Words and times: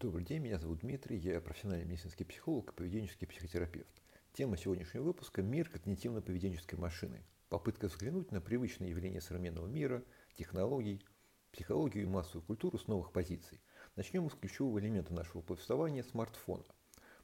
Добрый 0.00 0.24
день, 0.24 0.42
меня 0.42 0.60
зовут 0.60 0.82
Дмитрий, 0.82 1.16
я 1.16 1.40
профессиональный 1.40 1.84
медицинский 1.84 2.22
психолог 2.22 2.70
и 2.70 2.72
поведенческий 2.72 3.26
психотерапевт. 3.26 4.00
Тема 4.32 4.56
сегодняшнего 4.56 5.02
выпуска– 5.02 5.42
мир 5.42 5.68
когнитивно-поведенческой 5.74 6.78
машины. 6.78 7.24
Попытка 7.48 7.88
взглянуть 7.88 8.30
на 8.30 8.40
привычные 8.40 8.90
явления 8.90 9.20
современного 9.20 9.66
мира, 9.66 10.04
технологий, 10.36 11.04
психологию 11.50 12.04
и 12.04 12.06
массовую 12.06 12.44
культуру 12.44 12.78
с 12.78 12.86
новых 12.86 13.10
позиций. 13.10 13.60
Начнем 13.96 14.30
с 14.30 14.34
ключевого 14.34 14.78
элемента 14.78 15.12
нашего 15.12 15.40
повествования– 15.40 16.02
смартфона. 16.08 16.62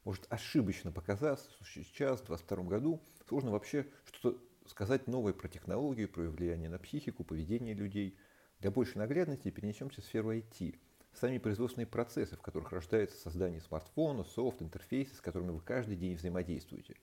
Может 0.03 0.25
ошибочно 0.29 0.91
показаться, 0.91 1.49
что 1.51 1.63
сейчас, 1.63 2.19
в 2.19 2.25
2022 2.25 2.63
году, 2.65 3.01
сложно 3.29 3.51
вообще 3.51 3.87
что-то 4.03 4.37
сказать 4.67 5.07
новое 5.07 5.31
про 5.31 5.47
технологию, 5.47 6.09
про 6.09 6.23
влияние 6.23 6.67
на 6.67 6.79
психику, 6.79 7.23
поведение 7.23 7.73
людей. 7.73 8.17
Для 8.59 8.69
большей 8.69 8.97
наглядности 8.97 9.49
перенесемся 9.49 10.01
в 10.01 10.03
сферу 10.03 10.33
IT– 10.35 10.77
сами 11.17 11.37
производственные 11.37 11.87
процессы, 11.87 12.35
в 12.35 12.41
которых 12.41 12.71
рождается 12.71 13.17
создание 13.17 13.61
смартфона, 13.61 14.23
софт, 14.23 14.61
интерфейсы, 14.61 15.15
с 15.15 15.21
которыми 15.21 15.51
вы 15.51 15.61
каждый 15.61 15.95
день 15.95 16.15
взаимодействуете. 16.15 16.95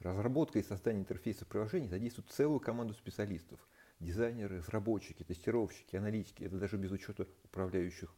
Разработка 0.00 0.58
и 0.58 0.62
создание 0.62 1.02
интерфейса 1.02 1.46
приложений 1.46 1.88
задействуют 1.88 2.30
целую 2.30 2.60
команду 2.60 2.94
специалистов. 2.94 3.60
Дизайнеры, 4.00 4.58
разработчики, 4.58 5.22
тестировщики, 5.22 5.96
аналитики. 5.96 6.44
Это 6.44 6.58
даже 6.58 6.76
без 6.76 6.90
учета 6.90 7.26
управляющих 7.44 8.12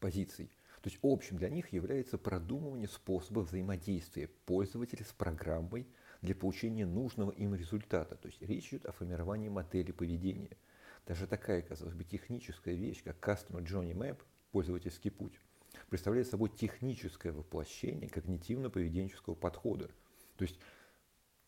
позиций. 0.00 0.50
То 0.82 0.88
есть 0.88 0.98
общим 1.02 1.36
для 1.36 1.50
них 1.50 1.72
является 1.72 2.18
продумывание 2.18 2.88
способа 2.88 3.40
взаимодействия 3.40 4.28
пользователя 4.46 5.04
с 5.04 5.12
программой 5.12 5.86
для 6.22 6.34
получения 6.34 6.86
нужного 6.86 7.30
им 7.30 7.54
результата. 7.54 8.16
То 8.16 8.28
есть 8.28 8.40
речь 8.42 8.68
идет 8.68 8.86
о 8.86 8.92
формировании 8.92 9.48
модели 9.48 9.92
поведения– 9.92 10.56
даже 11.06 11.26
такая, 11.26 11.62
казалось 11.62 11.94
бы, 11.94 12.04
техническая 12.04 12.74
вещь, 12.74 13.02
как 13.02 13.16
Customer 13.18 13.62
Journey 13.62 13.92
Map, 13.92 14.22
пользовательский 14.52 15.10
путь, 15.10 15.38
представляет 15.90 16.28
собой 16.28 16.50
техническое 16.50 17.32
воплощение 17.32 18.08
когнитивно-поведенческого 18.08 19.34
подхода. 19.34 19.88
То 20.36 20.42
есть 20.42 20.58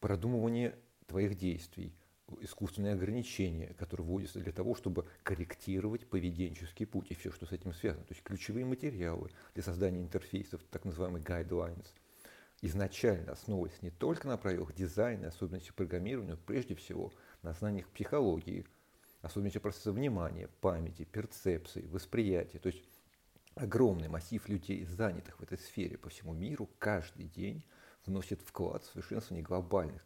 продумывание 0.00 0.78
твоих 1.06 1.36
действий, 1.36 1.94
искусственные 2.40 2.94
ограничения, 2.94 3.74
которые 3.74 4.06
вводятся 4.06 4.40
для 4.40 4.52
того, 4.52 4.74
чтобы 4.74 5.06
корректировать 5.22 6.08
поведенческий 6.08 6.86
путь 6.86 7.10
и 7.10 7.14
все, 7.14 7.30
что 7.30 7.46
с 7.46 7.52
этим 7.52 7.72
связано. 7.72 8.04
То 8.04 8.14
есть 8.14 8.24
ключевые 8.24 8.64
материалы 8.64 9.30
для 9.54 9.62
создания 9.62 10.02
интерфейсов, 10.02 10.62
так 10.70 10.84
называемые 10.84 11.22
guidelines, 11.22 11.86
изначально 12.62 13.32
основываясь 13.32 13.80
не 13.82 13.90
только 13.90 14.26
на 14.26 14.36
правилах 14.36 14.74
дизайна, 14.74 15.28
особенностях 15.28 15.74
программирования, 15.74 16.32
но 16.32 16.36
прежде 16.36 16.74
всего 16.74 17.12
на 17.42 17.52
знаниях 17.52 17.88
психологии, 17.88 18.66
особенности 19.26 19.58
процесса 19.58 19.92
внимания, 19.92 20.48
памяти, 20.60 21.04
перцепции, 21.04 21.86
восприятия. 21.86 22.58
То 22.58 22.68
есть 22.68 22.82
огромный 23.54 24.08
массив 24.08 24.48
людей, 24.48 24.84
занятых 24.84 25.38
в 25.38 25.42
этой 25.42 25.58
сфере 25.58 25.98
по 25.98 26.08
всему 26.08 26.32
миру, 26.32 26.68
каждый 26.78 27.26
день 27.26 27.64
вносит 28.04 28.40
вклад 28.42 28.84
в 28.84 28.90
совершенствование 28.90 29.44
глобальных 29.44 30.04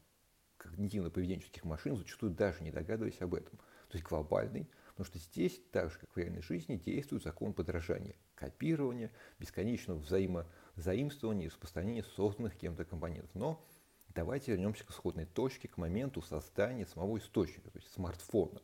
когнитивно-поведенческих 0.59 1.65
машин, 1.65 1.97
зачастую 1.97 2.33
даже 2.33 2.63
не 2.63 2.71
догадываясь 2.71 3.21
об 3.21 3.35
этом. 3.35 3.59
То 3.89 3.97
есть 3.97 4.05
глобальный, 4.05 4.69
потому 4.91 5.07
что 5.07 5.19
здесь, 5.19 5.61
так 5.73 5.91
же 5.91 5.99
как 5.99 6.11
в 6.13 6.17
реальной 6.17 6.43
жизни, 6.43 6.77
действует 6.77 7.25
закон 7.25 7.53
подражания, 7.53 8.15
копирования, 8.35 9.11
бесконечного 9.39 9.99
взаимозаимствования 9.99 11.47
и 11.47 11.49
распространения 11.49 12.05
созданных 12.05 12.57
кем-то 12.57 12.85
компонентов. 12.85 13.31
Но 13.35 13.67
давайте 14.15 14.53
вернемся 14.53 14.85
к 14.85 14.91
исходной 14.91 15.27
точке, 15.27 15.67
к 15.69 15.77
моменту 15.77 16.23
создания 16.23 16.87
самого 16.87 17.19
источника, 17.19 17.71
то 17.71 17.79
есть 17.79 17.93
смартфона 17.93 18.61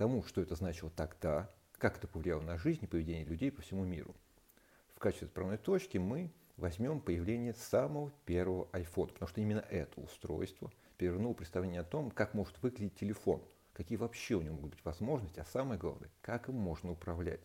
тому, 0.00 0.22
что 0.22 0.40
это 0.40 0.54
значило 0.54 0.90
тогда, 0.96 1.50
как 1.76 1.98
это 1.98 2.08
повлияло 2.08 2.40
на 2.40 2.56
жизнь 2.56 2.82
и 2.82 2.86
поведение 2.86 3.26
людей 3.26 3.52
по 3.52 3.60
всему 3.60 3.84
миру. 3.84 4.16
В 4.94 4.98
качестве 4.98 5.26
отправной 5.26 5.58
точки 5.58 5.98
мы 5.98 6.30
возьмем 6.56 7.02
появление 7.02 7.52
самого 7.52 8.10
первого 8.24 8.66
iPhone, 8.72 9.12
потому 9.12 9.28
что 9.28 9.42
именно 9.42 9.62
это 9.68 10.00
устройство 10.00 10.72
перевернуло 10.96 11.34
представление 11.34 11.82
о 11.82 11.84
том, 11.84 12.10
как 12.10 12.32
может 12.32 12.62
выглядеть 12.62 12.94
телефон, 12.94 13.42
какие 13.74 13.98
вообще 13.98 14.36
у 14.36 14.40
него 14.40 14.54
могут 14.54 14.70
быть 14.70 14.84
возможности, 14.86 15.38
а 15.38 15.44
самое 15.44 15.78
главное, 15.78 16.08
как 16.22 16.48
им 16.48 16.54
можно 16.54 16.92
управлять. 16.92 17.42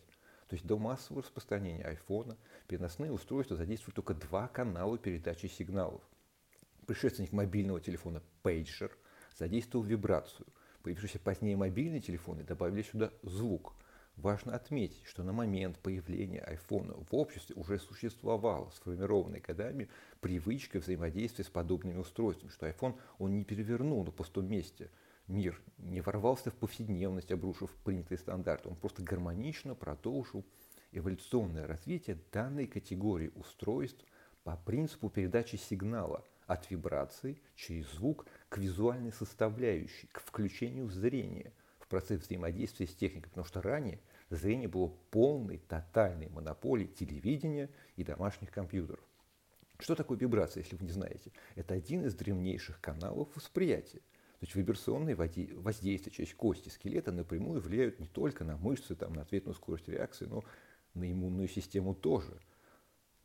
То 0.48 0.54
есть 0.54 0.64
до 0.64 0.78
массового 0.78 1.24
распространения 1.24 1.84
айфона 1.84 2.38
переносные 2.68 3.12
устройства 3.12 3.58
задействуют 3.58 3.96
только 3.96 4.14
два 4.14 4.48
канала 4.48 4.96
передачи 4.96 5.44
сигналов. 5.44 6.00
Предшественник 6.86 7.32
мобильного 7.32 7.82
телефона 7.82 8.22
Pager 8.42 8.92
задействовал 9.36 9.84
вибрацию– 9.84 10.46
Появившиеся 10.86 11.18
позднее 11.18 11.56
мобильные 11.56 12.00
телефоны 12.00 12.44
добавили 12.44 12.82
сюда 12.82 13.10
звук. 13.24 13.72
Важно 14.14 14.54
отметить, 14.54 15.02
что 15.02 15.24
на 15.24 15.32
момент 15.32 15.80
появления 15.80 16.38
айфона 16.38 16.94
в 16.94 17.12
обществе 17.12 17.56
уже 17.56 17.80
существовала 17.80 18.70
сформированная 18.70 19.40
годами 19.40 19.88
привычка 20.20 20.78
взаимодействия 20.78 21.42
с 21.42 21.48
подобными 21.48 21.98
устройствами, 21.98 22.52
что 22.52 22.68
iPhone 22.68 22.96
он 23.18 23.36
не 23.36 23.42
перевернул 23.42 24.04
на 24.04 24.12
пустом 24.12 24.48
месте 24.48 24.92
мир, 25.26 25.60
не 25.78 26.02
ворвался 26.02 26.52
в 26.52 26.54
повседневность, 26.54 27.32
обрушив 27.32 27.72
принятые 27.82 28.18
стандарты, 28.18 28.68
он 28.68 28.76
просто 28.76 29.02
гармонично 29.02 29.74
продолжил 29.74 30.44
эволюционное 30.92 31.66
развитие 31.66 32.16
данной 32.30 32.68
категории 32.68 33.32
устройств 33.34 34.04
по 34.44 34.56
принципу 34.56 35.10
передачи 35.10 35.56
сигнала– 35.56 36.24
от 36.46 36.70
вибраций 36.70 37.40
через 37.54 37.90
звук 37.92 38.26
к 38.48 38.58
визуальной 38.58 39.12
составляющей, 39.12 40.08
к 40.12 40.20
включению 40.20 40.88
зрения 40.88 41.52
в 41.78 41.88
процесс 41.88 42.22
взаимодействия 42.22 42.86
с 42.86 42.94
техникой, 42.94 43.30
потому 43.30 43.46
что 43.46 43.62
ранее 43.62 44.00
зрение 44.30 44.68
было 44.68 44.88
полной, 45.10 45.58
тотальной 45.58 46.28
монополией 46.28 46.88
телевидения 46.88 47.70
и 47.96 48.04
домашних 48.04 48.50
компьютеров. 48.50 49.04
Что 49.78 49.94
такое 49.94 50.18
вибрация, 50.18 50.62
если 50.62 50.76
вы 50.76 50.84
не 50.84 50.90
знаете? 50.90 51.32
Это 51.54 51.74
один 51.74 52.06
из 52.06 52.14
древнейших 52.14 52.80
каналов 52.80 53.28
восприятия. 53.34 54.00
То 54.38 54.42
есть 54.42 54.54
вибрационные 54.54 55.14
воздействия 55.14 56.12
через 56.12 56.34
кости 56.34 56.68
скелета 56.68 57.12
напрямую 57.12 57.60
влияют 57.60 58.00
не 58.00 58.06
только 58.06 58.44
на 58.44 58.56
мышцы, 58.56 58.94
там, 58.94 59.12
на 59.14 59.22
ответную 59.22 59.54
скорость 59.54 59.88
реакции, 59.88 60.26
но 60.26 60.44
на 60.94 61.10
иммунную 61.10 61.48
систему 61.48 61.94
тоже– 61.94 62.38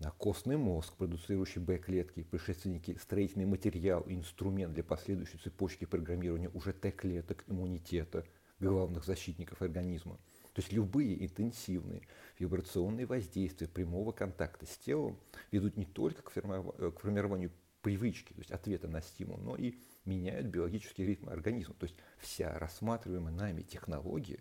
костный 0.09 0.57
мозг, 0.57 0.95
продуцирующий 0.95 1.61
Б-клетки, 1.61 2.23
предшественники, 2.23 2.97
строительный 2.99 3.45
материал 3.45 4.03
инструмент 4.07 4.73
для 4.73 4.83
последующей 4.83 5.37
цепочки 5.37 5.85
программирования 5.85 6.49
уже 6.49 6.73
Т-клеток 6.73 7.43
иммунитета, 7.47 8.25
главных 8.59 9.05
защитников 9.05 9.61
организма. 9.61 10.17
То 10.53 10.61
есть 10.61 10.73
любые 10.73 11.23
интенсивные 11.23 12.01
вибрационные 12.39 13.05
воздействия 13.05 13.67
прямого 13.67 14.11
контакта 14.11 14.65
с 14.65 14.77
телом 14.77 15.19
ведут 15.51 15.77
не 15.77 15.85
только 15.85 16.23
к 16.23 16.31
формированию 16.31 17.51
привычки, 17.81 18.33
то 18.33 18.39
есть 18.39 18.51
ответа 18.51 18.87
на 18.87 19.01
стимул, 19.01 19.37
но 19.37 19.55
и 19.55 19.75
меняют 20.05 20.47
биологический 20.47 21.05
ритм 21.05 21.29
организма. 21.29 21.75
То 21.75 21.85
есть 21.85 21.95
вся 22.19 22.57
рассматриваемая 22.57 23.33
нами 23.33 23.61
технология 23.61 24.39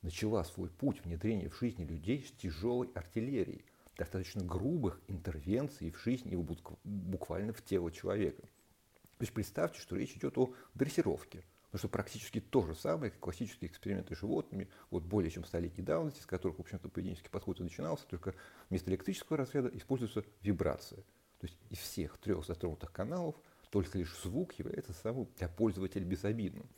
начала 0.00 0.42
свой 0.44 0.68
путь 0.68 1.04
внедрения 1.04 1.48
в 1.48 1.58
жизни 1.58 1.84
людей 1.84 2.24
с 2.24 2.32
тяжелой 2.32 2.90
артиллерией, 2.94 3.64
достаточно 3.96 4.44
грубых 4.44 5.00
интервенций 5.08 5.90
в 5.90 6.02
жизнь 6.02 6.32
и 6.32 6.36
буквально 6.36 7.52
в 7.52 7.62
тело 7.62 7.90
человека. 7.90 8.42
То 8.42 9.24
есть 9.24 9.32
представьте, 9.32 9.80
что 9.80 9.96
речь 9.96 10.16
идет 10.16 10.36
о 10.38 10.54
дрессировке. 10.74 11.44
Потому 11.72 11.78
что 11.78 11.88
практически 11.88 12.38
то 12.38 12.66
же 12.66 12.74
самое, 12.74 13.10
как 13.10 13.20
классические 13.20 13.70
эксперименты 13.70 14.14
с 14.14 14.18
животными, 14.18 14.68
вот 14.90 15.04
более 15.04 15.30
чем 15.30 15.44
столетней 15.44 15.82
давности, 15.82 16.20
с 16.20 16.26
которых, 16.26 16.58
в 16.58 16.60
общем-то, 16.60 16.90
поведенческий 16.90 17.30
подход 17.30 17.60
и 17.60 17.62
начинался, 17.62 18.06
только 18.06 18.34
вместо 18.68 18.90
электрического 18.90 19.38
разряда 19.38 19.70
используется 19.74 20.22
вибрация. 20.42 21.02
То 21.38 21.46
есть 21.46 21.58
из 21.70 21.78
всех 21.78 22.18
трех 22.18 22.44
затронутых 22.44 22.92
каналов 22.92 23.36
только 23.70 23.96
лишь 23.96 24.14
звук 24.22 24.52
является 24.58 24.92
самым 24.92 25.28
для 25.38 25.48
пользователя 25.48 26.04
безобидным. 26.04 26.68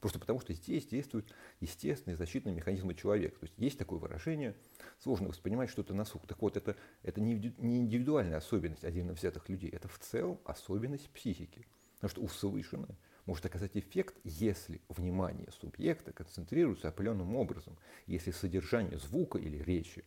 Просто 0.00 0.18
потому, 0.18 0.40
что 0.40 0.52
здесь 0.52 0.86
действуют 0.86 1.32
естественные 1.60 2.16
защитные 2.16 2.54
механизмы 2.54 2.94
человека. 2.94 3.38
То 3.40 3.46
есть 3.46 3.54
есть 3.58 3.78
такое 3.78 3.98
выражение, 3.98 4.54
сложно 4.98 5.28
воспринимать 5.28 5.70
что-то 5.70 5.94
на 5.94 6.04
слух. 6.04 6.26
Так 6.26 6.40
вот, 6.42 6.56
это, 6.56 6.76
это 7.02 7.20
не 7.20 7.34
индивидуальная 7.34 8.38
особенность 8.38 8.84
отдельно 8.84 9.14
взятых 9.14 9.48
людей, 9.48 9.70
это 9.70 9.88
в 9.88 9.98
целом 9.98 10.38
особенность 10.44 11.08
психики. 11.10 11.66
Потому 11.94 12.10
что 12.10 12.20
услышанное 12.22 12.96
может 13.24 13.44
оказать 13.46 13.76
эффект, 13.76 14.14
если 14.22 14.80
внимание 14.88 15.48
субъекта 15.50 16.12
концентрируется 16.12 16.88
определенным 16.88 17.34
образом, 17.34 17.76
если 18.06 18.30
содержание 18.30 18.98
звука 18.98 19.38
или 19.38 19.58
речи 19.58 20.04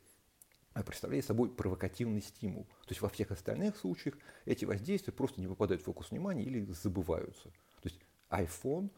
представляет 0.86 1.26
собой 1.26 1.50
провокативный 1.50 2.22
стимул. 2.22 2.64
То 2.84 2.90
есть 2.90 3.02
во 3.02 3.10
всех 3.10 3.32
остальных 3.32 3.76
случаях 3.76 4.16
эти 4.46 4.64
воздействия 4.64 5.12
просто 5.12 5.42
не 5.42 5.48
попадают 5.48 5.82
в 5.82 5.86
фокус 5.86 6.12
внимания 6.12 6.44
или 6.44 6.64
забываются. 6.72 7.50
То 7.82 7.90
есть 7.90 8.00
iPhone 8.30 8.90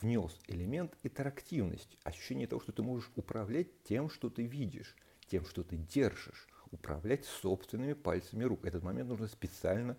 внес 0.00 0.38
элемент 0.46 0.96
интерактивности, 1.02 1.98
ощущение 2.02 2.46
того, 2.46 2.60
что 2.60 2.72
ты 2.72 2.82
можешь 2.82 3.10
управлять 3.16 3.82
тем, 3.84 4.08
что 4.08 4.30
ты 4.30 4.44
видишь, 4.44 4.96
тем, 5.28 5.44
что 5.44 5.62
ты 5.62 5.76
держишь, 5.76 6.48
управлять 6.70 7.24
собственными 7.24 7.92
пальцами 7.92 8.44
рук. 8.44 8.64
Этот 8.64 8.82
момент 8.82 9.08
нужно 9.08 9.28
специально 9.28 9.96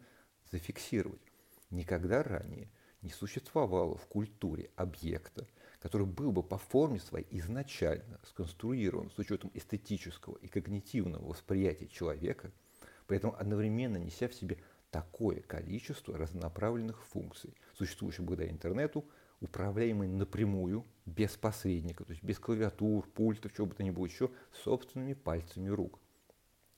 зафиксировать. 0.52 1.22
Никогда 1.70 2.24
ранее 2.24 2.70
не 3.02 3.10
существовало 3.10 3.98
в 3.98 4.08
культуре 4.08 4.72
объекта, 4.76 5.48
который 5.80 6.08
был 6.08 6.32
бы 6.32 6.42
по 6.42 6.58
форме 6.58 7.00
своей 7.00 7.28
изначально 7.32 8.20
сконструирован 8.24 9.12
с 9.12 9.20
учетом 9.20 9.52
эстетического 9.54 10.38
и 10.38 10.48
когнитивного 10.48 11.28
восприятия 11.28 11.88
человека, 11.88 12.52
при 13.08 13.18
этом 13.18 13.36
одновременно 13.38 13.98
неся 13.98 14.28
в 14.28 14.34
себе 14.34 14.60
такое 14.90 15.42
количество 15.42 16.18
разнонаправленных 16.18 17.04
функций, 17.04 17.56
существующих 17.74 18.24
благодаря 18.24 18.52
интернету, 18.52 19.06
управляемый 19.44 20.08
напрямую, 20.08 20.86
без 21.06 21.36
посредника, 21.36 22.06
то 22.06 22.12
есть 22.12 22.24
без 22.24 22.40
клавиатур, 22.40 23.06
пультов, 23.10 23.54
чего 23.54 23.68
бы 23.68 23.76
то 23.76 23.84
ни 23.84 23.92
было 23.92 24.06
еще, 24.06 24.32
собственными 24.64 25.14
пальцами 25.14 25.70
рук. 25.70 26.00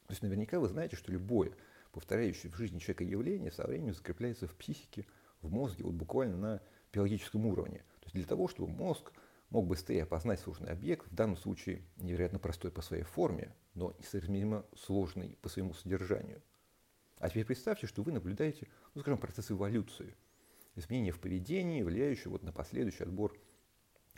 То 0.08 0.12
есть 0.12 0.24
наверняка 0.24 0.60
вы 0.60 0.68
знаете, 0.68 0.96
что 0.96 1.12
любое 1.12 1.54
повторяющее 1.92 2.52
в 2.52 2.56
жизни 2.56 2.80
человека 2.80 3.04
явление 3.04 3.52
со 3.52 3.66
временем 3.66 3.94
закрепляется 3.94 4.48
в 4.48 4.56
психике, 4.56 5.06
в 5.42 5.52
мозге, 5.52 5.84
вот 5.84 5.94
буквально 5.94 6.38
на 6.38 6.62
биологическом 6.92 7.46
уровне. 7.46 7.80
То 8.00 8.06
есть 8.06 8.16
для 8.16 8.26
того, 8.26 8.48
чтобы 8.48 8.72
мозг 8.72 9.12
мог 9.50 9.68
быстрее 9.68 10.04
опознать 10.04 10.40
сложный 10.40 10.72
объект, 10.72 11.08
в 11.08 11.16
данном 11.16 11.38
случае 11.38 11.84
невероятно 11.98 12.40
простой 12.40 12.72
по 12.72 12.82
своей 12.82 13.04
форме, 13.04 13.56
но 13.76 13.96
несоизмеримо 14.00 14.66
сложный 14.76 15.38
по 15.42 15.50
своему 15.50 15.74
содержанию. 15.74 16.42
А 17.18 17.30
теперь 17.30 17.46
представьте, 17.46 17.88
что 17.88 18.04
вы 18.04 18.12
наблюдаете, 18.12 18.68
ну, 18.94 19.02
скажем, 19.02 19.20
процесс 19.20 19.52
эволюции– 19.52 20.16
изменения 20.76 21.12
в 21.12 21.20
поведении, 21.20 21.84
влияющие 21.84 22.30
вот 22.30 22.44
на 22.44 22.52
последующий 22.52 23.06
отбор 23.06 23.38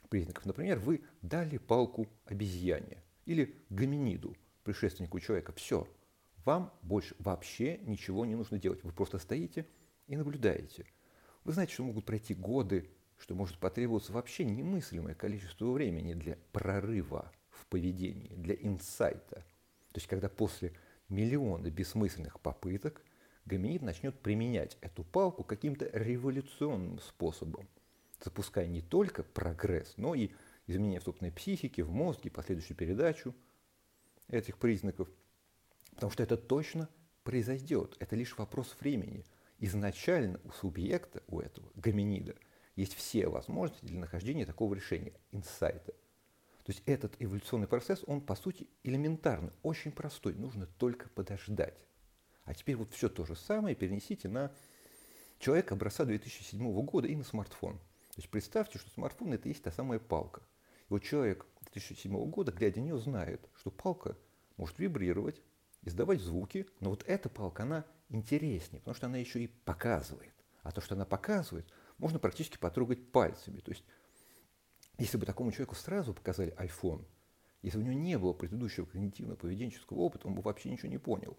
признаков. 0.09 0.45
Например, 0.45 0.79
вы 0.79 1.03
дали 1.21 1.57
палку 1.57 2.07
обезьяне 2.25 3.03
или 3.25 3.55
гоминиду, 3.69 4.35
предшественнику 4.63 5.19
человека. 5.19 5.53
Все, 5.53 5.87
вам 6.45 6.73
больше 6.81 7.15
вообще 7.19 7.77
ничего 7.79 8.25
не 8.25 8.35
нужно 8.35 8.57
делать. 8.57 8.83
Вы 8.83 8.91
просто 8.91 9.19
стоите 9.19 9.67
и 10.07 10.15
наблюдаете. 10.15 10.85
Вы 11.43 11.53
знаете, 11.53 11.73
что 11.73 11.83
могут 11.83 12.05
пройти 12.05 12.33
годы, 12.33 12.89
что 13.17 13.35
может 13.35 13.57
потребоваться 13.57 14.13
вообще 14.13 14.45
немыслимое 14.45 15.15
количество 15.15 15.71
времени 15.71 16.13
для 16.13 16.37
прорыва 16.51 17.31
в 17.49 17.65
поведении, 17.67 18.33
для 18.35 18.55
инсайта. 18.55 19.45
То 19.91 19.99
есть, 19.99 20.07
когда 20.07 20.29
после 20.29 20.73
миллиона 21.09 21.69
бессмысленных 21.69 22.39
попыток 22.39 23.03
гоминид 23.47 23.81
начнет 23.81 24.19
применять 24.19 24.77
эту 24.81 25.03
палку 25.03 25.43
каким-то 25.43 25.89
революционным 25.93 26.99
способом, 26.99 27.67
запуская 28.23 28.67
не 28.67 28.81
только 28.81 29.23
прогресс, 29.23 29.93
но 29.97 30.13
и 30.13 30.31
изменения 30.67 30.99
в 30.99 31.03
собственной 31.03 31.31
психике, 31.31 31.83
в 31.83 31.91
мозге, 31.91 32.29
последующую 32.29 32.77
передачу 32.77 33.33
этих 34.27 34.57
признаков. 34.57 35.09
Потому 35.95 36.11
что 36.11 36.23
это 36.23 36.37
точно 36.37 36.89
произойдет. 37.23 37.95
Это 37.99 38.15
лишь 38.15 38.37
вопрос 38.37 38.75
времени. 38.79 39.25
Изначально 39.59 40.39
у 40.43 40.51
субъекта, 40.51 41.23
у 41.27 41.39
этого 41.39 41.71
гоминида, 41.75 42.35
есть 42.75 42.93
все 42.93 43.27
возможности 43.27 43.85
для 43.85 43.99
нахождения 43.99 44.45
такого 44.45 44.75
решения, 44.75 45.13
инсайта. 45.31 45.93
То 46.63 46.73
есть 46.73 46.83
этот 46.85 47.15
эволюционный 47.19 47.67
процесс, 47.67 48.03
он 48.05 48.21
по 48.21 48.35
сути 48.35 48.67
элементарный, 48.83 49.53
очень 49.63 49.91
простой, 49.91 50.35
нужно 50.35 50.67
только 50.77 51.09
подождать. 51.09 51.87
А 52.47 52.53
теперь 52.53 52.77
вот 52.77 52.93
все 52.93 53.09
то 53.09 53.25
же 53.25 53.35
самое 53.35 53.75
перенесите 53.75 54.29
на 54.29 54.53
человека 55.37 55.75
образца 55.75 56.05
2007 56.05 56.81
года 56.85 57.05
и 57.05 57.15
на 57.15 57.25
смартфон. 57.25 57.77
То 57.77 58.21
есть 58.21 58.29
представьте, 58.29 58.79
что 58.79 58.89
смартфон 58.89 59.33
это 59.33 59.49
и 59.49 59.51
есть 59.51 59.61
та 59.63 59.71
самая 59.71 59.99
палка. 59.99 60.41
И 60.89 60.93
вот 60.93 61.03
человек 61.03 61.45
2007 61.73 62.29
года, 62.29 62.53
глядя 62.53 62.79
на 62.79 62.85
нее, 62.85 62.97
знает, 62.99 63.45
что 63.53 63.69
палка 63.69 64.17
может 64.55 64.79
вибрировать, 64.79 65.41
издавать 65.83 66.21
звуки, 66.21 66.65
но 66.79 66.89
вот 66.89 67.03
эта 67.05 67.27
палка, 67.27 67.63
она 67.63 67.85
интереснее, 68.07 68.79
потому 68.79 68.95
что 68.95 69.07
она 69.07 69.17
еще 69.17 69.43
и 69.43 69.47
показывает. 69.47 70.33
А 70.63 70.71
то, 70.71 70.79
что 70.79 70.95
она 70.95 71.05
показывает, 71.05 71.67
можно 71.97 72.17
практически 72.17 72.57
потрогать 72.57 73.11
пальцами. 73.11 73.59
То 73.59 73.71
есть, 73.71 73.83
если 74.97 75.17
бы 75.17 75.25
такому 75.25 75.51
человеку 75.51 75.75
сразу 75.75 76.13
показали 76.13 76.55
iPhone, 76.57 77.05
если 77.61 77.79
у 77.79 77.81
него 77.81 77.93
не 77.93 78.17
было 78.17 78.31
предыдущего 78.31 78.85
когнитивно-поведенческого 78.85 79.97
опыта, 79.97 80.27
он 80.27 80.33
бы 80.33 80.41
вообще 80.41 80.69
ничего 80.69 80.87
не 80.87 80.97
понял. 80.97 81.37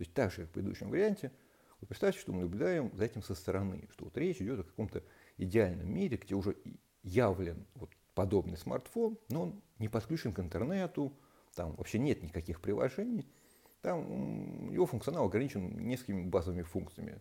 То 0.00 0.04
есть 0.04 0.14
так 0.14 0.32
же, 0.32 0.38
как 0.38 0.48
в 0.48 0.52
предыдущем 0.52 0.88
варианте, 0.88 1.30
вот 1.78 1.88
представьте, 1.90 2.18
что 2.18 2.32
мы 2.32 2.40
наблюдаем 2.40 2.90
за 2.96 3.04
этим 3.04 3.22
со 3.22 3.34
стороны, 3.34 3.86
что 3.92 4.06
вот 4.06 4.16
речь 4.16 4.40
идет 4.40 4.60
о 4.60 4.62
каком-то 4.62 5.02
идеальном 5.36 5.92
мире, 5.92 6.16
где 6.16 6.34
уже 6.34 6.56
явлен 7.02 7.66
вот 7.74 7.90
подобный 8.14 8.56
смартфон, 8.56 9.18
но 9.28 9.42
он 9.42 9.62
не 9.78 9.88
подключен 9.90 10.32
к 10.32 10.40
интернету, 10.40 11.12
там 11.54 11.74
вообще 11.74 11.98
нет 11.98 12.22
никаких 12.22 12.62
приложений, 12.62 13.28
там 13.82 14.72
его 14.72 14.86
функционал 14.86 15.26
ограничен 15.26 15.86
несколькими 15.86 16.22
базовыми 16.22 16.62
функциями, 16.62 17.20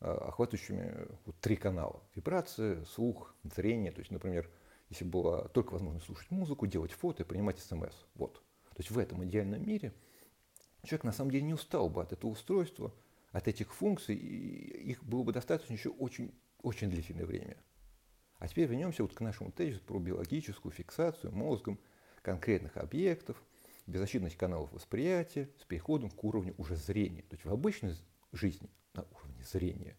а, 0.00 0.28
охватывающими 0.28 1.08
вот 1.24 1.40
три 1.40 1.56
канала. 1.56 2.02
Вибрация, 2.14 2.84
слух, 2.84 3.34
зрение. 3.42 3.90
То 3.90 4.00
есть, 4.00 4.10
например, 4.10 4.50
если 4.90 5.06
была 5.06 5.48
только 5.48 5.72
возможность 5.72 6.04
слушать 6.04 6.30
музыку, 6.30 6.66
делать 6.66 6.92
фото 6.92 7.22
и 7.22 7.26
принимать 7.26 7.58
смс. 7.58 8.04
Вот. 8.16 8.34
То 8.34 8.80
есть 8.80 8.90
в 8.90 8.98
этом 8.98 9.24
идеальном 9.24 9.66
мире– 9.66 9.94
человек 10.84 11.04
на 11.04 11.12
самом 11.12 11.30
деле 11.30 11.44
не 11.44 11.54
устал 11.54 11.88
бы 11.88 12.02
от 12.02 12.12
этого 12.12 12.30
устройства, 12.30 12.92
от 13.30 13.48
этих 13.48 13.74
функций, 13.74 14.16
и 14.16 14.90
их 14.90 15.04
было 15.04 15.22
бы 15.22 15.32
достаточно 15.32 15.72
еще 15.72 15.90
очень, 15.90 16.34
очень 16.60 16.90
длительное 16.90 17.24
время. 17.24 17.56
А 18.38 18.48
теперь 18.48 18.68
вернемся 18.68 19.02
вот 19.02 19.14
к 19.14 19.20
нашему 19.20 19.52
тезису 19.52 19.82
про 19.84 19.98
биологическую 19.98 20.72
фиксацию 20.72 21.32
мозгом 21.32 21.78
конкретных 22.22 22.76
объектов, 22.76 23.42
беззащитность 23.86 24.36
каналов 24.36 24.72
восприятия 24.72 25.48
с 25.60 25.64
переходом 25.64 26.10
к 26.10 26.22
уровню 26.24 26.54
уже 26.58 26.76
зрения. 26.76 27.22
То 27.22 27.34
есть 27.34 27.44
в 27.44 27.52
обычной 27.52 27.94
жизни 28.32 28.68
на 28.94 29.04
уровне 29.04 29.42
зрения 29.44 29.96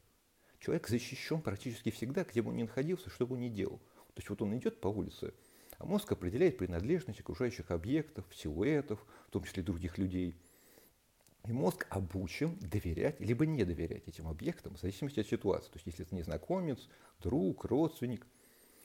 человек 0.59 0.88
защищен 0.88 1.41
практически 1.41 1.91
всегда, 1.91 2.24
где 2.24 2.41
бы 2.41 2.50
он 2.50 2.57
ни 2.57 2.63
находился, 2.63 3.09
что 3.09 3.25
бы 3.25 3.36
он 3.36 3.41
ни 3.41 3.50
делал. 3.50 3.79
То 4.13 4.19
есть 4.19 4.29
вот 4.29 4.41
он 4.41 4.56
идет 4.57 4.79
по 4.79 4.89
улице, 4.89 5.33
а 5.79 5.86
мозг 5.86 6.12
определяет 6.12 6.57
принадлежность 6.57 7.21
окружающих 7.21 7.71
объектов, 7.71 8.25
силуэтов, 8.33 9.03
в 9.27 9.31
том 9.31 9.44
числе 9.44 9.63
других 9.63 9.97
людей– 9.97 10.36
и 11.45 11.51
мозг 11.51 11.88
обучен 11.90 12.57
доверять 12.60 13.19
либо 13.19 13.45
не 13.45 13.66
доверять 13.66 14.07
этим 14.07 14.28
объектам 14.28 14.75
в 14.75 14.80
зависимости 14.80 15.19
от 15.19 15.28
ситуации. 15.28 15.69
То 15.72 15.78
есть 15.78 15.88
если 15.88 16.06
это 16.06 16.16
незнакомец, 16.16 16.88
друг, 17.19 17.66
родственник. 17.66 18.25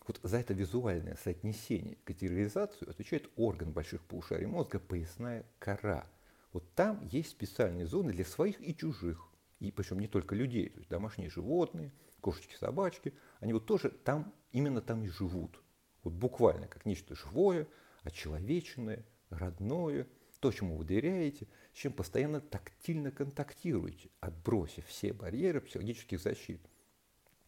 Вот 0.07 0.19
за 0.23 0.39
это 0.39 0.55
визуальное 0.55 1.17
соотнесение, 1.23 1.99
категоризацию 2.05 2.91
отвечает 2.91 3.31
орган 3.37 3.73
больших 3.73 4.03
полушарий 4.05 4.47
мозга, 4.47 4.81
поясная 4.81 5.45
кора. 5.59 6.07
Вот 6.53 6.75
там 6.75 7.07
есть 7.13 7.31
специальные 7.31 7.87
зоны 7.87 8.13
для 8.13 8.25
своих 8.25 8.61
и 8.61 8.75
чужих. 8.75 9.29
И 9.61 9.71
причем 9.71 10.01
не 10.01 10.09
только 10.09 10.35
людей, 10.35 10.71
то 10.71 10.79
есть 10.79 10.89
домашние 10.89 11.31
животные, 11.31 11.93
кошечки, 12.21 12.57
собачки, 12.57 13.13
они 13.39 13.53
вот 13.53 13.67
тоже 13.67 13.91
там, 13.91 14.33
именно 14.51 14.81
там 14.81 15.05
и 15.05 15.09
живут. 15.09 15.63
Вот 16.03 16.15
буквально 16.15 16.67
как 16.67 16.87
нечто 16.87 17.15
живое, 17.15 17.69
очеловеченное, 18.03 19.05
родное– 19.31 20.09
то, 20.41 20.53
чему 20.53 20.77
вы 20.77 20.85
доверяете, 20.85 21.49
с 21.73 21.77
чем 21.77 21.93
постоянно 21.93 22.41
тактильно 22.41 23.11
контактируете, 23.11 24.11
отбросив 24.21 24.87
все 24.87 25.13
барьеры 25.13 25.61
психологических 25.61 26.21
защит. 26.21 26.61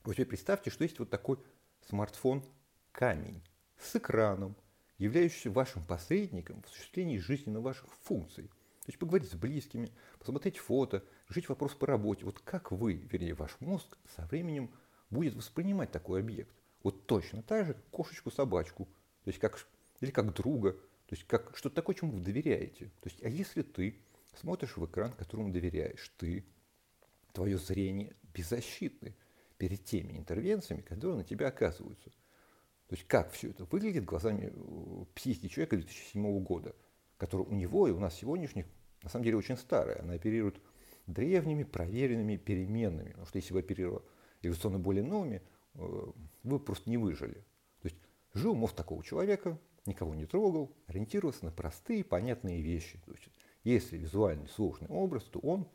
Вот 0.05 0.15
теперь 0.15 0.27
представьте, 0.27 0.71
что 0.71 0.85
есть 0.85 0.99
вот 0.99 1.11
такой 1.11 1.39
смартфон-камень 1.89 3.43
с 3.79 3.95
экраном, 3.97 4.57
являющийся 4.99 5.51
вашим 5.51 5.85
посредником 5.85 6.63
в 6.63 6.67
осуществлении 6.67 7.19
жизненно 7.19 7.61
ваших 7.61 7.87
функций. 8.03 8.49
То 8.49 8.89
есть 8.89 8.99
поговорить 8.99 9.31
с 9.31 9.35
близкими, 9.35 9.93
посмотреть 10.19 10.59
фото, 10.59 11.05
решить 11.29 11.49
вопрос 11.49 11.75
по 11.75 11.87
работе. 11.87 12.25
Вот 12.25 12.41
как 12.41 12.73
вы, 12.73 12.95
вернее 12.95 13.35
ваш 13.35 13.57
мозг, 13.61 13.97
со 14.17 14.23
временем 14.27 14.71
будет 15.11 15.35
воспринимать 15.35 15.93
такой 15.93 16.21
объект? 16.21 16.55
Вот 16.83 17.07
точно 17.07 17.43
так 17.43 17.67
же, 17.67 17.75
как 17.75 17.85
кошечку-собачку, 17.91 18.87
то 18.87 19.29
есть 19.29 19.39
как, 19.39 19.67
или 20.01 20.11
как 20.11 20.35
друга– 20.35 20.77
то 21.11 21.17
есть 21.17 21.27
как 21.27 21.57
что-то 21.57 21.75
такое, 21.75 21.97
чему 21.97 22.13
вы 22.13 22.21
доверяете. 22.21 22.85
То 23.01 23.09
есть, 23.09 23.21
а 23.25 23.29
если 23.29 23.63
ты 23.63 24.01
смотришь 24.37 24.77
в 24.77 24.87
экран, 24.87 25.11
которому 25.11 25.51
доверяешь, 25.51 26.15
ты, 26.17 26.45
твое 27.33 27.59
зрение 27.59 28.15
беззащитны 28.33 29.17
перед 29.59 29.85
теми 29.85 30.17
интервенциями, 30.17 30.83
которые 30.83 31.17
на 31.17 31.25
тебя 31.25 31.49
оказываются. 31.49 32.11
То 32.87 32.95
есть 32.95 33.09
как 33.09 33.33
все 33.33 33.51
это 33.51 33.65
выглядит 33.65 34.05
глазами 34.05 34.53
э, 34.55 35.05
психики 35.17 35.49
человека 35.49 35.79
2007 35.79 36.45
года, 36.45 36.77
который 37.17 37.45
у 37.45 37.55
него 37.55 37.89
и 37.89 37.91
у 37.91 37.99
нас 37.99 38.15
сегодняшних 38.15 38.67
на 39.03 39.11
самом 39.11 39.25
деле 39.25 39.37
очень 39.37 39.57
старая. 39.57 40.03
Она 40.03 40.13
оперирует 40.13 40.63
древними, 41.09 41.65
проверенными 41.65 42.37
переменными. 42.37 43.09
Потому 43.09 43.27
что 43.27 43.39
если 43.39 43.53
бы 43.53 43.59
оперировала 43.59 44.05
эволюционно 44.43 44.79
более 44.79 45.03
новыми, 45.03 45.43
э, 45.75 46.13
вы 46.45 46.61
просто 46.61 46.89
не 46.89 46.99
выжили. 46.99 47.45
То 47.83 47.89
есть 47.89 47.97
жил 48.33 48.55
мозг 48.55 48.77
такого 48.77 49.03
человека, 49.03 49.59
никого 49.87 50.15
не 50.15 50.27
трогал, 50.27 50.77
ориентировался 50.87 51.45
на 51.45 51.51
простые, 51.51 52.05
понятные 52.05 52.61
вещи. 52.61 52.99
То 53.05 53.13
есть, 53.13 53.29
если 53.65 53.97
визуальный 53.97 54.49
сложный 54.49 54.89
образ, 54.89 55.25
то 55.25 55.39
он 55.41 55.69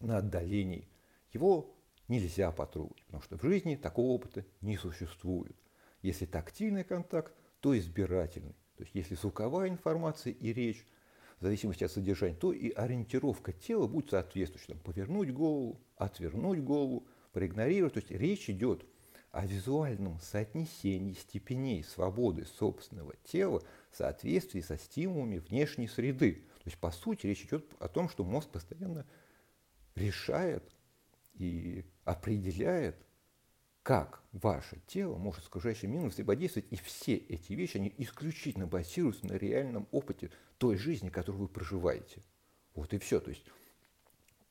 на 0.00 0.18
отдалении. 0.18 0.88
Его 1.32 1.74
нельзя 2.08 2.50
потрогать, 2.52 3.02
потому 3.06 3.22
что 3.22 3.38
в 3.38 3.42
жизни 3.42 3.76
такого 3.76 4.12
опыта 4.12 4.44
не 4.60 4.76
существует. 4.76 5.56
Если 6.02 6.26
тактильный 6.26 6.84
контакт, 6.84 7.34
то 7.60 7.76
избирательный. 7.76 8.54
То 8.76 8.84
есть 8.84 8.94
если 8.94 9.14
звуковая 9.16 9.68
информация 9.68 10.32
и 10.32 10.52
речь, 10.52 10.86
в 11.40 11.42
зависимости 11.42 11.84
от 11.84 11.92
содержания, 11.92 12.34
то 12.34 12.52
и 12.52 12.70
ориентировка 12.70 13.52
тела 13.52 13.86
будет 13.86 14.10
соответствующей. 14.10 14.68
Там, 14.68 14.78
повернуть 14.80 15.32
голову, 15.32 15.80
отвернуть 15.96 16.60
голову, 16.60 17.06
проигнорировать. 17.32 17.94
То 17.94 18.00
есть 18.00 18.10
речь 18.10 18.50
идет 18.50 18.84
о 19.30 19.46
визуальном 19.46 20.18
соотнесении 20.20 21.12
степеней 21.12 21.84
свободы 21.84 22.46
собственного 22.46 23.14
тела 23.24 23.62
в 23.90 23.96
соответствии 23.96 24.60
со 24.60 24.78
стимулами 24.78 25.38
внешней 25.38 25.86
среды. 25.86 26.46
То 26.58 26.64
есть, 26.66 26.78
по 26.78 26.90
сути, 26.90 27.26
речь 27.26 27.44
идет 27.44 27.64
о 27.78 27.88
том, 27.88 28.08
что 28.08 28.24
мозг 28.24 28.48
постоянно 28.50 29.06
решает 29.94 30.64
и 31.34 31.84
определяет, 32.04 32.96
как 33.82 34.22
ваше 34.32 34.80
тело 34.86 35.16
может 35.16 35.44
с 35.44 35.46
окружающим 35.46 35.92
миром 35.92 36.10
взаимодействовать, 36.10 36.70
и 36.70 36.76
все 36.76 37.16
эти 37.16 37.52
вещи, 37.54 37.78
они 37.78 37.94
исключительно 37.96 38.66
базируются 38.66 39.26
на 39.26 39.34
реальном 39.34 39.88
опыте 39.92 40.30
той 40.58 40.76
жизни, 40.76 41.08
которую 41.08 41.42
вы 41.42 41.48
проживаете. 41.48 42.22
Вот 42.74 42.92
и 42.92 42.98
все. 42.98 43.20
То 43.20 43.30
есть 43.30 43.44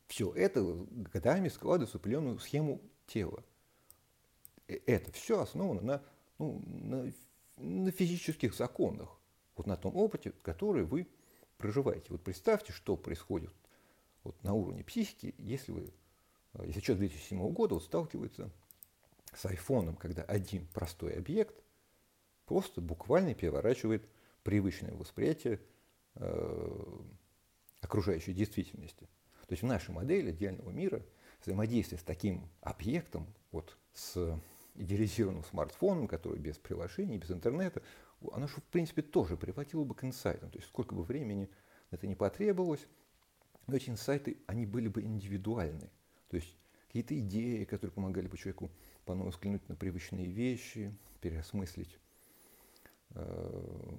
все 0.07 0.31
это 0.33 0.63
годами 0.89 1.49
складывается 1.49 1.97
в 1.97 2.01
определенную 2.01 2.39
схему 2.39 2.81
тела. 3.05 3.43
Э, 4.67 4.79
это 4.85 5.11
все 5.11 5.39
основано 5.39 5.81
на, 5.81 6.03
ну, 6.39 6.61
на, 6.65 7.11
на 7.57 7.91
физических 7.91 8.53
законах, 8.53 9.09
вот 9.55 9.67
на 9.67 9.77
том 9.77 9.95
опыте, 9.95 10.31
который 10.41 10.83
вы 10.83 11.07
проживаете. 11.57 12.07
Вот 12.09 12.23
представьте, 12.23 12.73
что 12.73 12.95
происходит 12.95 13.51
вот 14.23 14.41
на 14.43 14.53
уровне 14.53 14.83
психики, 14.83 15.33
если 15.37 15.71
вы, 15.71 15.93
э, 16.53 16.63
если 16.67 16.79
человек 16.81 17.09
2007 17.11 17.51
года 17.51 17.75
вот 17.75 17.83
сталкивается 17.83 18.51
с 19.33 19.45
айфоном, 19.45 19.95
когда 19.95 20.23
один 20.23 20.67
простой 20.67 21.17
объект 21.17 21.55
просто 22.45 22.81
буквально 22.81 23.33
переворачивает 23.33 24.07
привычное 24.43 24.93
восприятие 24.93 25.59
э, 26.15 26.99
окружающей 27.81 28.33
действительности. 28.33 29.07
То 29.47 29.53
есть 29.53 29.63
в 29.63 29.65
нашей 29.65 29.91
модели 29.91 30.31
идеального 30.31 30.71
мира 30.71 31.01
взаимодействие 31.41 31.99
с 31.99 32.03
таким 32.03 32.49
объектом, 32.61 33.27
вот 33.51 33.77
с 33.93 34.39
идеализированным 34.77 35.43
смартфоном, 35.43 36.07
который 36.07 36.39
без 36.39 36.57
приложений, 36.57 37.17
без 37.17 37.31
интернета, 37.31 37.81
оно 38.31 38.47
же, 38.47 38.55
в 38.55 38.63
принципе, 38.63 39.01
тоже 39.01 39.37
приводило 39.37 39.83
бы 39.83 39.95
к 39.95 40.03
инсайтам. 40.03 40.49
То 40.49 40.57
есть 40.57 40.69
сколько 40.69 40.95
бы 40.95 41.03
времени 41.03 41.49
это 41.91 42.07
не 42.07 42.15
потребовалось, 42.15 42.85
но 43.67 43.75
эти 43.75 43.89
инсайты, 43.89 44.37
они 44.47 44.65
были 44.65 44.87
бы 44.87 45.01
индивидуальны. 45.01 45.89
То 46.29 46.37
есть 46.37 46.57
какие-то 46.87 47.17
идеи, 47.19 47.65
которые 47.65 47.93
помогали 47.93 48.27
бы 48.27 48.37
человеку 48.37 48.71
по-новому 49.05 49.31
взглянуть 49.31 49.67
на 49.69 49.75
привычные 49.75 50.27
вещи, 50.27 50.97
переосмыслить 51.21 51.99
э, 53.11 53.95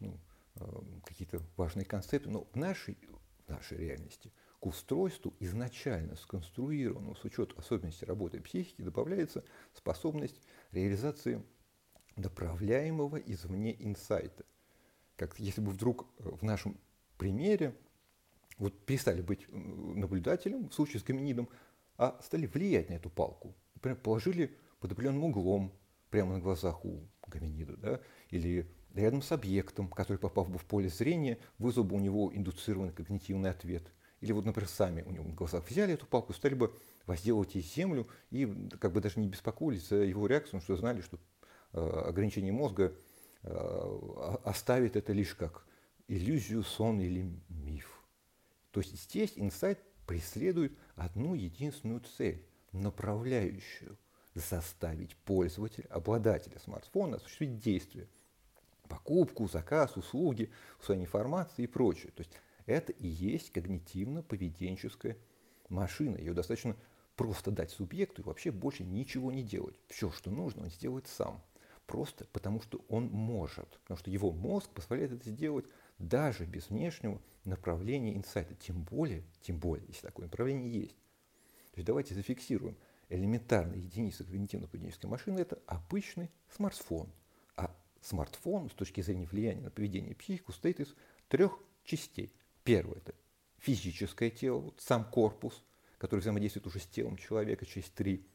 ну, 0.00 0.18
э, 0.56 0.82
какие-то 1.04 1.40
важные 1.56 1.84
концепты. 1.84 2.30
Но 2.30 2.44
в 2.52 2.56
нашей, 2.56 2.98
в 3.46 3.50
нашей 3.50 3.78
реальности 3.78 4.32
к 4.64 4.66
устройству, 4.66 5.34
изначально 5.40 6.16
сконструированному 6.16 7.14
с 7.16 7.24
учетом 7.24 7.58
особенностей 7.58 8.06
работы 8.06 8.40
психики, 8.40 8.80
добавляется 8.80 9.44
способность 9.74 10.40
реализации 10.72 11.44
направляемого 12.16 13.18
извне 13.18 13.76
инсайта. 13.78 14.46
Как 15.16 15.38
если 15.38 15.60
бы 15.60 15.70
вдруг 15.70 16.06
в 16.18 16.42
нашем 16.44 16.78
примере 17.18 17.76
вот 18.56 18.86
перестали 18.86 19.20
быть 19.20 19.42
э, 19.42 19.54
наблюдателем 19.54 20.70
в 20.70 20.72
случае 20.72 21.00
с 21.00 21.04
гоминидом, 21.04 21.50
а 21.98 22.18
стали 22.22 22.46
влиять 22.46 22.88
на 22.88 22.94
эту 22.94 23.10
палку. 23.10 23.54
Например, 23.74 23.98
положили 23.98 24.56
под 24.80 24.92
определенным 24.92 25.24
углом 25.24 25.74
прямо 26.08 26.36
на 26.36 26.40
глазах 26.40 26.86
у 26.86 27.06
гоминида, 27.26 27.76
да, 27.76 28.00
или 28.30 28.66
рядом 28.94 29.20
с 29.20 29.30
объектом, 29.30 29.88
который, 29.88 30.16
попав 30.16 30.48
бы 30.48 30.56
в 30.56 30.64
поле 30.64 30.88
зрения, 30.88 31.38
вызвал 31.58 31.84
бы 31.84 31.96
у 31.96 32.00
него 32.00 32.34
индуцированный 32.34 32.94
когнитивный 32.94 33.50
ответ. 33.50 33.92
Или 34.24 34.32
вот, 34.32 34.46
например, 34.46 34.66
сами 34.70 35.02
у 35.02 35.10
него 35.10 35.24
в 35.24 35.34
глазах 35.34 35.68
взяли 35.68 35.92
эту 35.92 36.06
палку, 36.06 36.32
стали 36.32 36.54
бы 36.54 36.74
возделывать 37.04 37.56
ей 37.56 37.62
землю 37.62 38.08
и 38.30 38.46
как 38.80 38.90
бы 38.92 39.02
даже 39.02 39.20
не 39.20 39.28
беспокоились 39.28 39.86
за 39.86 39.96
его 39.96 40.26
реакцию, 40.26 40.62
что 40.62 40.76
знали, 40.76 41.02
что 41.02 41.18
э, 41.74 41.78
ограничение 42.06 42.50
мозга 42.50 42.96
э, 43.42 44.38
оставит 44.44 44.96
это 44.96 45.12
лишь 45.12 45.34
как 45.34 45.66
иллюзию, 46.08 46.62
сон 46.62 47.02
или 47.02 47.30
миф. 47.50 48.02
То 48.70 48.80
есть 48.80 48.98
здесь 48.98 49.34
инсайт 49.36 49.78
преследует 50.06 50.72
одну 50.96 51.34
единственную 51.34 52.00
цель, 52.16 52.46
направляющую 52.72 53.98
заставить 54.32 55.16
пользователя, 55.16 55.84
обладателя 55.90 56.58
смартфона 56.60 57.16
осуществить 57.18 57.58
действие. 57.58 58.08
Покупку, 58.88 59.48
заказ, 59.48 59.98
услуги, 59.98 60.50
усвоение 60.80 61.04
информации 61.04 61.64
и 61.64 61.66
прочее. 61.66 62.10
То 62.16 62.22
есть 62.22 62.32
это 62.66 62.92
и 62.92 63.06
есть 63.06 63.52
когнитивно-поведенческая 63.56 65.16
машина. 65.68 66.16
Ее 66.16 66.32
достаточно 66.32 66.76
просто 67.16 67.50
дать 67.50 67.70
субъекту 67.70 68.22
и 68.22 68.24
вообще 68.24 68.50
больше 68.50 68.84
ничего 68.84 69.32
не 69.32 69.42
делать. 69.42 69.78
Все, 69.88 70.10
что 70.10 70.30
нужно, 70.30 70.64
он 70.64 70.70
сделает 70.70 71.06
сам. 71.06 71.42
Просто 71.86 72.26
потому, 72.32 72.62
что 72.62 72.84
он 72.88 73.06
может. 73.06 73.68
Потому 73.82 73.98
что 73.98 74.10
его 74.10 74.32
мозг 74.32 74.70
позволяет 74.70 75.12
это 75.12 75.28
сделать 75.28 75.66
даже 75.98 76.46
без 76.46 76.70
внешнего 76.70 77.20
направления 77.44 78.16
инсайта. 78.16 78.54
Тем 78.54 78.82
более, 78.82 79.22
тем 79.42 79.58
более, 79.58 79.86
если 79.88 80.06
такое 80.06 80.26
направление 80.26 80.72
есть. 80.72 80.96
То 81.72 81.78
есть 81.80 81.86
давайте 81.86 82.14
зафиксируем. 82.14 82.76
Элементарная 83.10 83.76
единица 83.76 84.24
когнитивно-поведенческой 84.24 85.08
машины– 85.08 85.38
это 85.40 85.60
обычный 85.66 86.30
смартфон. 86.56 87.12
А 87.54 87.76
смартфон 88.00 88.70
с 88.70 88.72
точки 88.72 89.02
зрения 89.02 89.26
влияния 89.26 89.60
на 89.60 89.70
поведение 89.70 90.14
психику 90.14 90.52
состоит 90.52 90.80
из 90.80 90.94
трех 91.28 91.58
частей. 91.84 92.32
Первое– 92.64 92.96
это 93.04 93.14
физическое 93.58 94.30
тело, 94.30 94.58
вот 94.58 94.80
сам 94.80 95.04
корпус, 95.04 95.62
который 95.98 96.20
взаимодействует 96.20 96.66
уже 96.66 96.80
с 96.80 96.86
телом 96.86 97.16
человека 97.16 97.64
через 97.66 97.88
три 97.90 98.26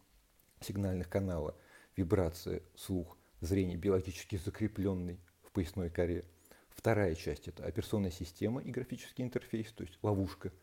сигнальных 0.62 1.10
канала– 1.10 1.56
вибрация, 1.96 2.62
слух, 2.76 3.18
зрение 3.42 3.78
биологически 3.78 4.38
закрепленный 4.38 5.20
в 5.44 5.52
поясной 5.52 5.90
коре– 5.90 6.26
Вторая 6.80 7.14
часть– 7.14 7.46
это 7.50 7.66
операционная 7.66 8.10
система 8.10 8.62
и 8.62 8.72
графический 8.72 9.22
интерфейс, 9.22 9.70
то 9.74 9.84
есть 9.84 10.00
ловушка 10.02 10.54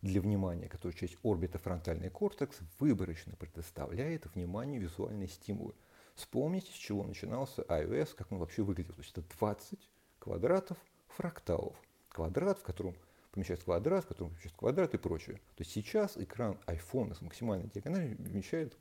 для 0.00 0.22
внимания, 0.22 0.66
которая 0.66 0.96
часть 0.96 1.18
орбита 1.22 1.58
фронтальный 1.58 2.08
кортекс 2.08 2.56
выборочно 2.78 3.36
предоставляет 3.36 4.24
вниманию 4.34 4.80
визуальные 4.80 5.28
стимулы. 5.28 5.74
Вспомните, 6.14 6.72
с 6.72 6.74
чего 6.74 7.04
начинался 7.04 7.60
iOS, 7.68 8.14
как 8.16 8.32
он 8.32 8.38
вообще 8.38 8.62
выглядел. 8.62 8.94
То 8.94 9.02
есть 9.02 9.12
это 9.12 9.22
20 9.36 9.78
квадратов 10.20 10.78
фракталов. 11.08 11.76
Квадрат, 12.08 12.58
в 12.58 12.62
котором 12.62 12.96
помещается 13.38 13.66
квадрат, 13.66 14.04
в 14.04 14.08
котором 14.08 14.30
помещается 14.30 14.58
квадрат 14.58 14.94
и 14.94 14.98
прочее. 14.98 15.36
То 15.54 15.62
есть 15.62 15.70
сейчас 15.70 16.16
экран 16.16 16.58
iPhone 16.66 17.14
с 17.14 17.20
максимальной 17.20 17.68
диагональю 17.68 18.16
вмещает 18.18 18.76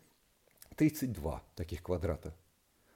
32 0.75 1.43
таких 1.55 1.83
квадрата. 1.83 2.31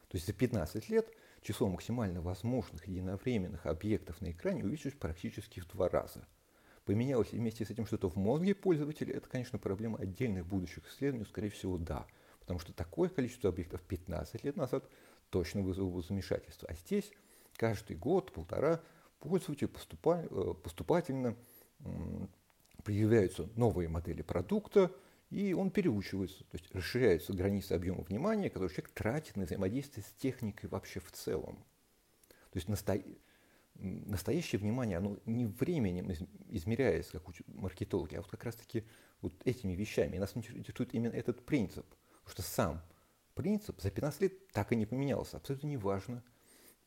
То 0.08 0.18
есть 0.18 0.26
за 0.26 0.34
15 0.34 0.90
лет 0.90 1.08
число 1.42 1.70
максимально 1.70 2.20
возможных 2.20 2.88
единовременных 2.88 3.68
объектов 3.68 4.20
на 4.22 4.32
экране 4.32 4.64
увеличилось 4.64 4.96
практически 4.96 5.60
в 5.60 5.68
два 5.68 5.88
раза. 5.88 6.28
Поменялось 6.84 7.32
вместе 7.32 7.64
с 7.64 7.70
этим 7.70 7.86
что-то 7.86 8.10
в 8.10 8.16
мозге 8.16 8.56
пользователя, 8.56 9.14
это, 9.14 9.30
конечно, 9.30 9.60
проблема 9.60 10.00
отдельных 10.00 10.48
будущих 10.48 10.88
исследований, 10.90 11.26
скорее 11.26 11.52
всего, 11.52 11.78
да. 11.78 12.08
Потому 12.40 12.58
что 12.58 12.74
такое 12.74 13.10
количество 13.10 13.52
объектов 13.52 13.82
15 13.84 14.44
лет 14.44 14.56
назад 14.56 14.90
точно 15.30 15.62
вызвало 15.62 15.92
бы 15.92 16.02
замешательство. 16.02 16.68
А 16.68 16.74
здесь 16.74 17.12
каждый 17.56 17.96
год, 17.98 18.34
полтора, 18.34 18.82
пользователь 19.22 19.68
поступа, 19.68 20.26
э, 20.30 20.54
поступательно 20.62 21.38
появляются 22.84 23.50
новые 23.56 23.90
модели 23.90 24.22
продукта, 24.22 24.92
и 25.30 25.54
он 25.54 25.72
переучивается, 25.72 26.40
то 26.40 26.58
есть 26.58 26.74
расширяются 26.76 27.34
границы 27.34 27.74
объема 27.74 28.02
внимания, 28.04 28.50
который 28.50 28.70
человек 28.70 28.90
тратит 28.90 29.38
на 29.38 29.46
взаимодействие 29.46 30.04
с 30.04 30.12
техникой 30.22 30.70
вообще 30.70 31.00
в 31.00 31.12
целом. 31.12 31.56
То 32.52 32.58
есть 32.58 32.68
насто... 32.68 33.02
настоящее 33.76 34.60
внимание, 34.60 34.98
оно 34.98 35.18
не 35.26 35.46
временем 35.46 36.12
измеряется, 36.50 37.14
как 37.14 37.30
учат 37.30 37.48
маркетологи, 37.48 38.16
а 38.16 38.22
вот 38.22 38.30
как 38.30 38.44
раз-таки 38.44 38.84
вот 39.22 39.34
этими 39.46 39.74
вещами. 39.74 40.18
И 40.18 40.20
нас 40.20 40.36
интересует 40.36 40.94
именно 40.94 41.14
этот 41.14 41.46
принцип. 41.46 41.86
Потому 42.24 42.32
что 42.32 42.42
сам 42.42 42.82
принцип 43.34 43.80
за 43.80 43.90
15 43.90 44.22
лет 44.22 44.48
так 44.50 44.74
и 44.74 44.76
не 44.76 44.86
поменялся. 44.86 45.38
Абсолютно 45.38 45.68
не 45.68 45.78
важно, 45.78 46.24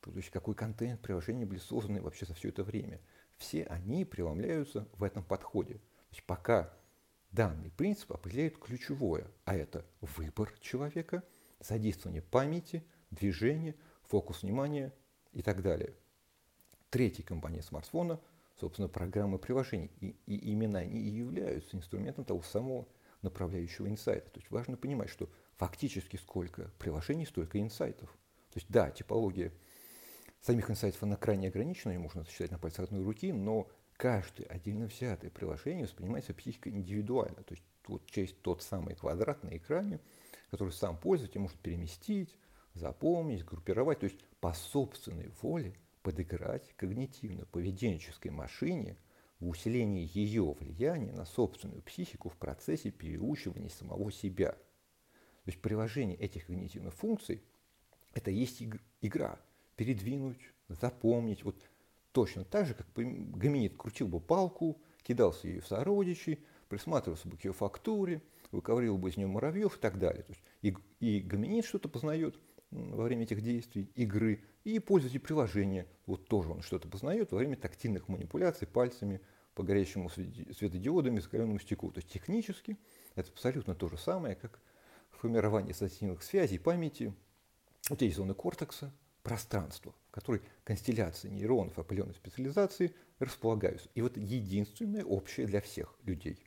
то 0.01 0.13
есть 0.15 0.31
какой 0.31 0.55
контент, 0.55 1.01
приложения 1.01 1.47
были 1.47 1.59
созданы 1.59 2.03
вообще 2.03 2.27
за 2.27 2.35
все 2.35 2.51
это 2.51 2.63
время. 2.63 3.01
Все 3.37 3.64
они 3.64 4.05
преломляются 4.05 4.88
в 4.97 5.03
этом 5.03 5.25
подходе. 5.25 5.75
То 5.75 6.11
есть 6.12 6.25
пока 6.25 6.73
Данный 7.35 7.73
принцип 7.73 8.12
определяет 8.12 8.59
ключевое, 8.59 9.26
а 9.45 9.57
это 9.57 9.85
выбор 10.00 10.55
человека, 10.61 11.25
задействование 11.59 12.23
памяти, 12.23 12.85
движение, 13.11 13.75
фокус 14.05 14.43
внимания 14.43 14.93
и 15.33 15.43
так 15.43 15.61
далее. 15.61 15.95
Третий 16.91 17.25
компонент 17.25 17.64
смартфона, 17.64 18.21
собственно, 18.55 18.87
программы 18.87 19.41
приложений. 19.41 19.91
И, 20.00 20.17
и 20.26 20.37
именно 20.53 20.79
они 20.79 21.00
и 21.00 21.09
являются 21.09 21.76
инструментом 21.76 22.25
того 22.25 22.41
самого 22.43 22.87
направляющего 23.21 23.88
инсайта. 23.88 24.31
То 24.31 24.38
есть 24.38 24.53
важно 24.53 24.76
понимать, 24.76 25.11
что 25.11 25.29
фактически 25.57 26.14
сколько 26.14 26.71
приложений, 26.79 27.26
столько 27.26 27.61
инсайтов. 27.61 28.11
То 28.53 28.61
есть 28.61 28.69
да, 28.69 28.93
типология 28.93 29.50
самих 30.45 30.71
инсайтов 30.71 31.03
она 31.03 31.17
крайне 31.17 31.49
ограничена, 31.49 31.93
ее 31.93 31.99
можно 31.99 32.25
считать 32.27 32.51
на 32.51 32.59
пальцах 32.59 32.87
одной 32.87 33.03
руки, 33.03 33.33
но 33.33 33.69
каждое 33.97 34.47
отдельно 34.47 34.87
взятое 34.87 35.31
приложение 35.31 35.85
воспринимается 35.85 36.35
психикой 36.35 36.73
индивидуально. 36.73 37.43
То 37.43 37.55
есть 37.55 37.65
вот 37.87 38.05
через 38.11 38.33
тот 38.33 38.63
самый 38.63 38.95
квадрат 38.95 39.43
на 39.43 39.57
экране, 39.57 40.01
который 40.51 40.73
сам 40.73 40.99
пользователь 40.99 41.41
может 41.41 41.59
переместить, 41.59 42.37
запомнить, 42.75 43.45
группировать, 43.45 44.01
то 44.01 44.05
есть 44.05 44.21
по 44.41 44.53
собственной 44.53 45.31
воле 45.41 45.75
подыграть 46.03 46.75
когнитивно-поведенческой 46.77 48.31
машине 48.31 48.99
в 49.41 49.49
усилении 49.49 50.11
ее 50.13 50.53
влияния 50.53 51.13
на 51.13 51.25
собственную 51.25 51.83
психику 51.83 52.29
в 52.29 52.37
процессе 52.37 52.91
переучивания 52.91 53.71
самого 53.71 54.13
себя. 54.13 54.53
То 54.53 55.51
есть 55.51 55.63
приложение 55.63 56.19
этих 56.19 56.47
когнитивных 56.47 56.93
функций– 56.95 57.43
это 58.13 58.31
есть 58.31 58.63
игра. 59.01 59.41
Передвинуть, 59.76 60.52
запомнить. 60.69 61.45
Вот 61.45 61.57
точно 62.12 62.45
так 62.45 62.66
же, 62.66 62.75
как 62.75 62.87
гоминид 62.95 63.76
крутил 63.76 64.09
бы 64.09 64.21
палку, 64.21 64.81
кидался 65.02 65.49
ее 65.49 65.61
в 65.61 65.66
сородичей, 65.66 66.40
присматривался 66.69 67.28
бы 67.28 67.37
к 67.37 67.45
ее 67.45 67.52
фактуре, 67.52 68.23
выковыривал 68.50 68.99
бы 68.99 69.11
из 69.11 69.16
нее 69.16 69.26
муравьев 69.26 69.76
и 69.76 69.81
так 69.81 69.99
далее. 69.99 70.23
То 70.23 70.33
есть 70.33 70.43
и, 70.62 70.76
и 71.00 71.21
гоминид 71.21 71.64
что-то 71.64 71.88
познает 71.88 72.38
во 72.71 73.04
время 73.04 73.23
этих 73.23 73.43
действий, 73.43 73.90
игры, 73.95 74.43
и 74.64 74.78
пользователь 74.78 75.21
приложения, 75.21 75.87
вот 76.07 76.26
тоже 76.26 76.50
он 76.50 76.62
что-то 76.62 76.88
познает 76.88 77.31
во 77.33 77.38
время 77.38 77.57
тактильных 77.57 78.09
манипуляций 78.09 78.66
пальцами 78.66 79.21
по 79.54 79.62
горящему 79.62 80.11
светодиодами 80.11 81.21
закаленному 81.21 81.61
стеклу. 81.61 81.90
То 81.93 81.99
есть 81.99 82.11
технически 82.11 82.76
это 83.14 83.31
абсолютно 83.31 83.75
то 83.75 83.88
же 83.88 83.99
самое, 83.99 84.35
как 84.35 84.59
формирование 85.11 85.73
ассоциативных 85.73 86.23
связей 86.23 86.59
памяти, 86.59 87.14
вот 87.88 88.02
эти 88.02 88.12
зоны 88.14 88.35
кортекса, 88.35 88.93
пространство, 89.25 89.95
в 90.09 90.11
которой 90.12 90.43
констелляции 90.62 91.31
нейронов 91.31 91.78
определенной 91.78 92.14
специализации 92.14 92.95
располагаются. 93.19 93.88
И 93.95 94.02
вот 94.02 94.16
единственное 94.16 95.02
общее 95.02 95.47
для 95.47 95.61
всех 95.61 95.97
людей. 96.04 96.38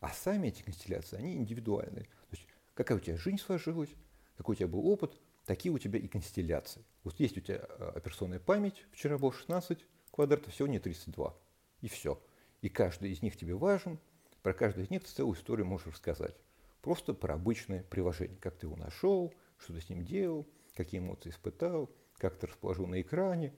А 0.00 0.08
сами 0.08 0.48
эти 0.48 0.62
констелляции, 0.62 1.16
они 1.16 1.34
индивидуальные. 1.36 2.04
То 2.04 2.32
есть 2.32 2.46
какая 2.74 2.96
у 2.96 3.00
тебя 3.00 3.16
жизнь 3.16 3.38
сложилась, 3.38 3.90
какой 4.36 4.54
у 4.54 4.56
тебя 4.56 4.68
был 4.68 4.86
опыт, 4.88 5.20
такие 5.44 5.72
у 5.72 5.78
тебя 5.78 5.98
и 5.98 6.08
констелляции. 6.08 6.82
Вот 7.04 7.20
есть 7.20 7.36
у 7.36 7.40
тебя 7.40 7.60
э, 7.68 7.92
операционная 7.94 8.40
память, 8.40 8.86
вчера 8.90 9.18
было 9.18 9.32
16 9.32 9.84
квадратов, 10.10 10.54
сегодня 10.54 10.80
32. 10.80 11.36
И 11.82 11.88
все. 11.88 12.20
И 12.62 12.70
каждый 12.70 13.12
из 13.12 13.20
них 13.20 13.36
тебе 13.36 13.54
важен, 13.54 14.00
про 14.42 14.54
каждый 14.54 14.84
из 14.84 14.90
них 14.90 15.04
ты 15.04 15.10
целую 15.10 15.36
историю 15.36 15.66
можешь 15.66 15.88
рассказать. 15.88 16.36
Просто 16.80 17.12
про 17.12 17.34
обычное 17.34 17.82
приложение. 17.82 18.38
Как 18.38 18.56
ты 18.56 18.66
его 18.66 18.76
нашел, 18.76 19.34
что 19.58 19.74
ты 19.74 19.82
с 19.82 19.90
ним 19.90 20.04
делал, 20.04 20.46
какие 20.74 21.00
эмоции 21.00 21.28
испытал, 21.28 21.90
как 22.18 22.36
ты 22.36 22.46
расположил 22.46 22.86
на 22.86 23.00
экране. 23.00 23.54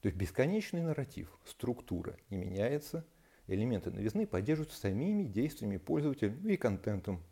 То 0.00 0.08
есть 0.08 0.16
бесконечный 0.16 0.82
нарратив, 0.82 1.36
структура 1.44 2.16
не 2.30 2.36
меняется, 2.36 3.06
элементы 3.46 3.90
новизны 3.90 4.26
поддерживаются 4.26 4.78
самими 4.78 5.24
действиями 5.24 5.76
пользователя 5.76 6.36
ну 6.40 6.48
и 6.48 6.56
контентом. 6.56 7.22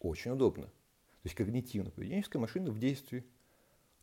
Очень 0.00 0.32
удобно. 0.32 0.66
То 0.66 1.24
есть 1.24 1.36
когнитивно-поведенческая 1.36 2.38
машина 2.38 2.70
в 2.70 2.78
действии. 2.78 3.24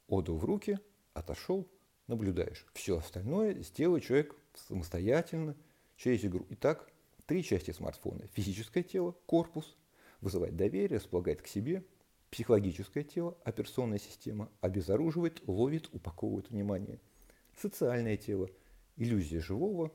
Отдал 0.08 0.38
в 0.38 0.46
руки, 0.46 0.78
отошел, 1.14 1.72
наблюдаешь. 2.08 2.66
Все 2.74 2.98
остальное 2.98 3.62
сделает 3.64 4.04
человек 4.04 4.36
самостоятельно 4.54 5.56
через 5.96 6.26
игру. 6.26 6.46
Итак, 6.50 6.92
три 7.26 7.44
части 7.44 7.72
смартфона. 7.72 8.28
Физическое 8.34 8.84
тело, 8.84 9.16
корпус, 9.26 9.78
вызывает 10.20 10.56
доверие, 10.56 10.98
располагает 10.98 11.42
к 11.42 11.48
себе– 11.48 11.86
Психологическое 12.36 13.06
тело, 13.06 13.38
операционная 13.46 13.98
система 13.98 14.52
обезоруживает, 14.60 15.42
ловит, 15.48 15.88
упаковывает 15.94 16.50
внимание. 16.50 17.00
Социальное 17.58 18.18
тело, 18.18 18.50
иллюзия 18.98 19.40
живого, 19.40 19.94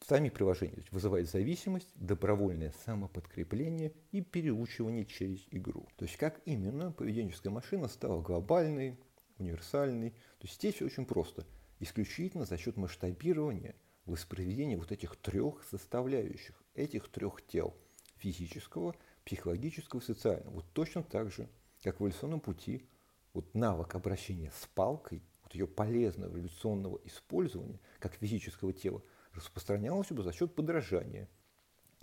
сами 0.00 0.30
приложения, 0.30 0.82
вызывает 0.92 1.28
зависимость, 1.28 1.90
добровольное 1.94 2.72
самоподкрепление 2.86 3.92
и 4.12 4.22
переучивание 4.22 5.04
через 5.04 5.46
игру. 5.50 5.86
То 5.96 6.06
есть 6.06 6.16
как 6.16 6.40
именно 6.46 6.90
поведенческая 6.90 7.52
машина 7.52 7.88
стала 7.88 8.22
глобальной, 8.22 8.98
универсальной. 9.36 10.12
То 10.38 10.46
есть 10.46 10.54
здесь 10.54 10.76
все 10.76 10.86
очень 10.86 11.04
просто. 11.04 11.46
Исключительно 11.80 12.46
за 12.46 12.56
счет 12.56 12.78
масштабирования, 12.78 13.74
воспроизведения 14.06 14.78
вот 14.78 14.90
этих 14.90 15.16
трех 15.16 15.62
составляющих, 15.64 16.64
этих 16.74 17.10
трех 17.10 17.46
тел– 17.46 17.76
физического, 18.16 18.96
психологического 19.26 20.00
и 20.00 20.02
социального. 20.02 20.54
Вот 20.54 20.64
точно 20.72 21.02
так 21.02 21.30
же 21.30 21.46
эволюционном 21.90 22.40
пути, 22.40 22.88
вот 23.32 23.54
навык 23.54 23.94
обращения 23.94 24.50
с 24.50 24.66
палкой, 24.66 25.22
вот 25.42 25.54
ее 25.54 25.66
полезного 25.66 26.30
эволюционного 26.30 27.00
использования, 27.04 27.80
как 27.98 28.14
физического 28.14 28.72
тела, 28.72 29.02
распространялось 29.32 30.10
бы 30.10 30.22
за 30.22 30.32
счет 30.32 30.54
подражания 30.54 31.28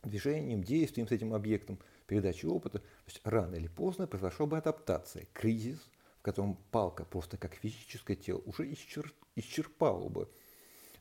движением, 0.04 0.64
действием 0.64 1.08
с 1.08 1.12
этим 1.12 1.34
объектом, 1.34 1.80
передачи 2.08 2.46
опыта. 2.46 2.80
То 2.80 2.86
есть 3.08 3.22
рано 3.24 3.56
или 3.56 3.68
поздно 3.68 4.08
произошла 4.08 4.46
бы 4.46 4.58
адаптация, 4.58 5.28
кризис, 5.34 5.80
в 6.20 6.22
котором 6.22 6.56
палка 6.72 7.06
просто 7.06 7.38
как 7.38 7.56
физическое 7.56 8.16
тело 8.16 8.42
уже 8.46 8.72
исчер... 8.74 9.14
исчерпала 9.36 10.10
бы 10.10 10.30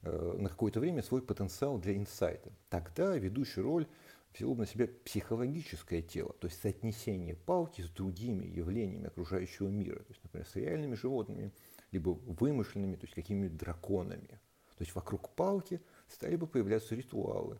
э, 0.02 0.37
на 0.38 0.48
какое-то 0.48 0.81
время 0.81 1.02
свой 1.02 1.22
потенциал 1.22 1.78
для 1.78 1.96
инсайта. 1.96 2.52
Тогда 2.68 3.16
ведущую 3.16 3.64
роль 3.64 3.87
взяло 4.35 4.55
на 4.55 4.66
себя 4.66 4.88
психологическое 5.05 6.03
тело, 6.03 6.33
то 6.35 6.47
есть 6.47 6.61
соотнесение 6.61 7.35
палки 7.35 7.83
с 7.83 7.90
другими 7.90 8.45
явлениями 8.47 9.09
окружающего 9.09 9.69
мира, 9.69 9.99
то 10.01 10.11
есть, 10.11 10.23
например, 10.23 10.47
с 10.47 10.57
реальными 10.57 10.95
животными, 10.95 11.53
либо 11.90 12.11
вымышленными, 12.11 12.97
то 12.97 13.05
есть 13.05 13.14
какими-нибудь 13.14 13.57
драконами. 13.57 14.40
То 14.77 14.85
есть 14.85 14.95
вокруг 14.95 15.31
палки 15.31 15.81
стали 16.09 16.37
бы 16.37 16.47
появляться 16.47 16.95
ритуалы, 16.95 17.59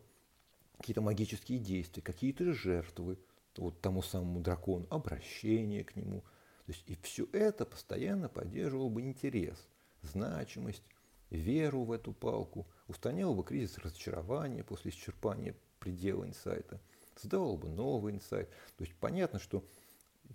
какие-то 0.77 1.01
магические 1.01 1.59
действия, 1.59 2.01
какие-то 2.01 2.53
жертвы 2.53 3.19
вот 3.57 3.81
тому 3.81 4.01
самому 4.01 4.39
дракону, 4.39 4.87
обращение 4.89 5.83
к 5.83 5.95
нему. 5.95 6.21
То 6.65 6.71
есть 6.71 6.83
и 6.87 6.97
все 7.03 7.27
это 7.33 7.65
постоянно 7.65 8.29
поддерживало 8.29 8.89
бы 8.89 9.01
интерес, 9.01 9.67
значимость, 10.01 10.83
веру 11.29 11.83
в 11.83 11.91
эту 11.91 12.13
палку, 12.13 12.67
устраняло 12.87 13.33
бы 13.33 13.43
кризис 13.43 13.77
разочарования 13.77 14.63
после 14.63 14.91
исчерпания 14.91 15.55
предела 15.81 16.25
инсайта, 16.25 16.79
создавал 17.17 17.57
бы 17.57 17.67
новый 17.67 18.13
инсайт. 18.13 18.49
То 18.77 18.85
есть 18.85 18.95
понятно, 18.95 19.39
что 19.39 19.65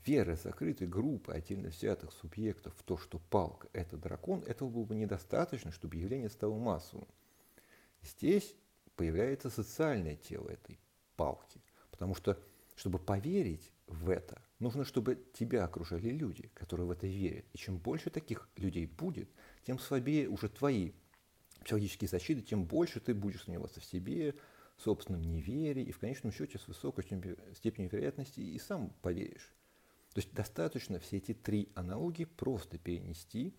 вера 0.05 0.37
закрытой 0.37 0.87
группы 0.87 1.33
отдельно 1.33 1.69
взятых 1.69 2.13
субъектов 2.13 2.75
в 2.77 2.83
то, 2.83 2.99
что 2.99 3.19
палка– 3.31 3.69
это 3.73 3.97
дракон, 3.97 4.43
этого 4.43 4.69
было 4.69 4.85
бы 4.85 4.95
недостаточно, 4.95 5.73
чтобы 5.73 5.97
явление 5.97 6.29
стало 6.29 6.59
массовым. 6.59 7.09
Здесь 8.03 8.55
появляется 8.97 9.49
социальное 9.49 10.17
тело 10.17 10.49
этой 10.49 10.79
палки, 11.17 11.63
потому 11.91 12.15
что, 12.15 12.39
чтобы 12.75 12.99
поверить 12.99 13.73
в 13.87 14.11
это, 14.11 14.43
нужно, 14.59 14.85
чтобы 14.85 15.23
тебя 15.33 15.65
окружали 15.65 16.11
люди, 16.11 16.51
которые 16.55 16.87
в 16.87 16.91
это 16.91 17.07
верят. 17.07 17.47
И 17.53 17.59
чем 17.59 17.79
больше 17.79 18.11
таких 18.11 18.49
людей 18.57 18.87
будет, 18.87 19.31
тем 19.65 19.79
слабее 19.79 20.29
уже 20.29 20.49
твои 20.49 20.93
психологические 21.63 22.09
защиты, 22.09 22.43
тем 22.43 22.65
больше 22.65 23.01
ты 23.01 23.15
будешь 23.15 23.43
сомневаться 23.43 23.81
в 23.81 23.85
себе, 23.85 24.35
собственном 24.83 25.23
неверии 25.23 25.85
и 25.85 25.93
в 25.93 25.99
конечном 25.99 26.33
счете 26.33 26.59
с 26.59 26.69
высокой 26.69 27.05
степенью 27.55 27.91
вероятности 27.91 28.41
и 28.41 28.59
сам 28.59 28.91
поверишь. 29.03 29.55
То 30.13 30.21
есть 30.21 30.33
достаточно 30.33 30.99
все 30.99 31.19
эти 31.19 31.35
три 31.35 31.69
аналогии 31.75 32.25
просто 32.25 32.79
перенести 32.79 33.55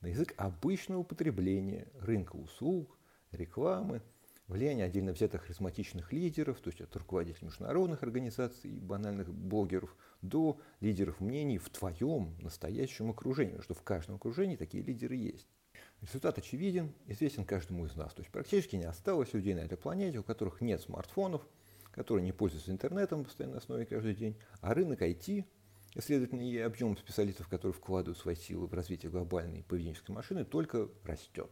на 0.00 0.06
язык 0.08 0.34
обычного 0.36 1.00
употребления 1.00 1.88
рынка 1.98 2.36
услуг, 2.36 2.96
рекламы, 3.32 4.02
влияние 4.46 4.86
отдельно 4.86 5.12
взятых 5.12 5.42
харизматичных 5.42 6.12
лидеров, 6.12 6.60
то 6.60 6.68
есть 6.68 6.80
от 6.80 6.94
руководителей 6.94 7.46
международных 7.46 8.02
организаций 8.02 8.70
и 8.70 8.80
банальных 8.80 9.32
блогеров, 9.32 9.96
до 10.22 10.60
лидеров 10.80 11.20
мнений 11.20 11.58
в 11.58 11.68
твоем 11.70 12.36
настоящем 12.40 13.10
окружении, 13.10 13.60
что 13.60 13.74
в 13.74 13.82
каждом 13.82 14.16
окружении 14.16 14.56
такие 14.56 14.82
лидеры 14.82 15.16
есть. 15.16 15.48
Результат 16.06 16.38
очевиден, 16.38 16.94
известен 17.08 17.44
каждому 17.44 17.84
из 17.84 17.96
нас. 17.96 18.14
То 18.14 18.20
есть 18.20 18.30
практически 18.30 18.76
не 18.76 18.84
осталось 18.84 19.32
людей 19.34 19.54
на 19.54 19.60
этой 19.60 19.76
планете, 19.76 20.18
у 20.18 20.22
которых 20.22 20.60
нет 20.60 20.80
смартфонов, 20.80 21.42
которые 21.90 22.24
не 22.24 22.30
пользуются 22.30 22.70
интернетом 22.70 23.22
в 23.22 23.26
постоянной 23.26 23.58
основе 23.58 23.86
каждый 23.86 24.14
день, 24.14 24.36
а 24.60 24.72
рынок 24.72 25.02
IT, 25.02 25.44
и, 25.94 26.00
следовательно, 26.00 26.42
и 26.42 26.58
объем 26.58 26.96
специалистов, 26.96 27.48
которые 27.48 27.72
вкладывают 27.72 28.18
свои 28.18 28.36
силы 28.36 28.68
в 28.68 28.74
развитие 28.74 29.10
глобальной 29.10 29.64
поведенческой 29.64 30.14
машины, 30.14 30.44
только 30.44 30.88
растет. 31.02 31.50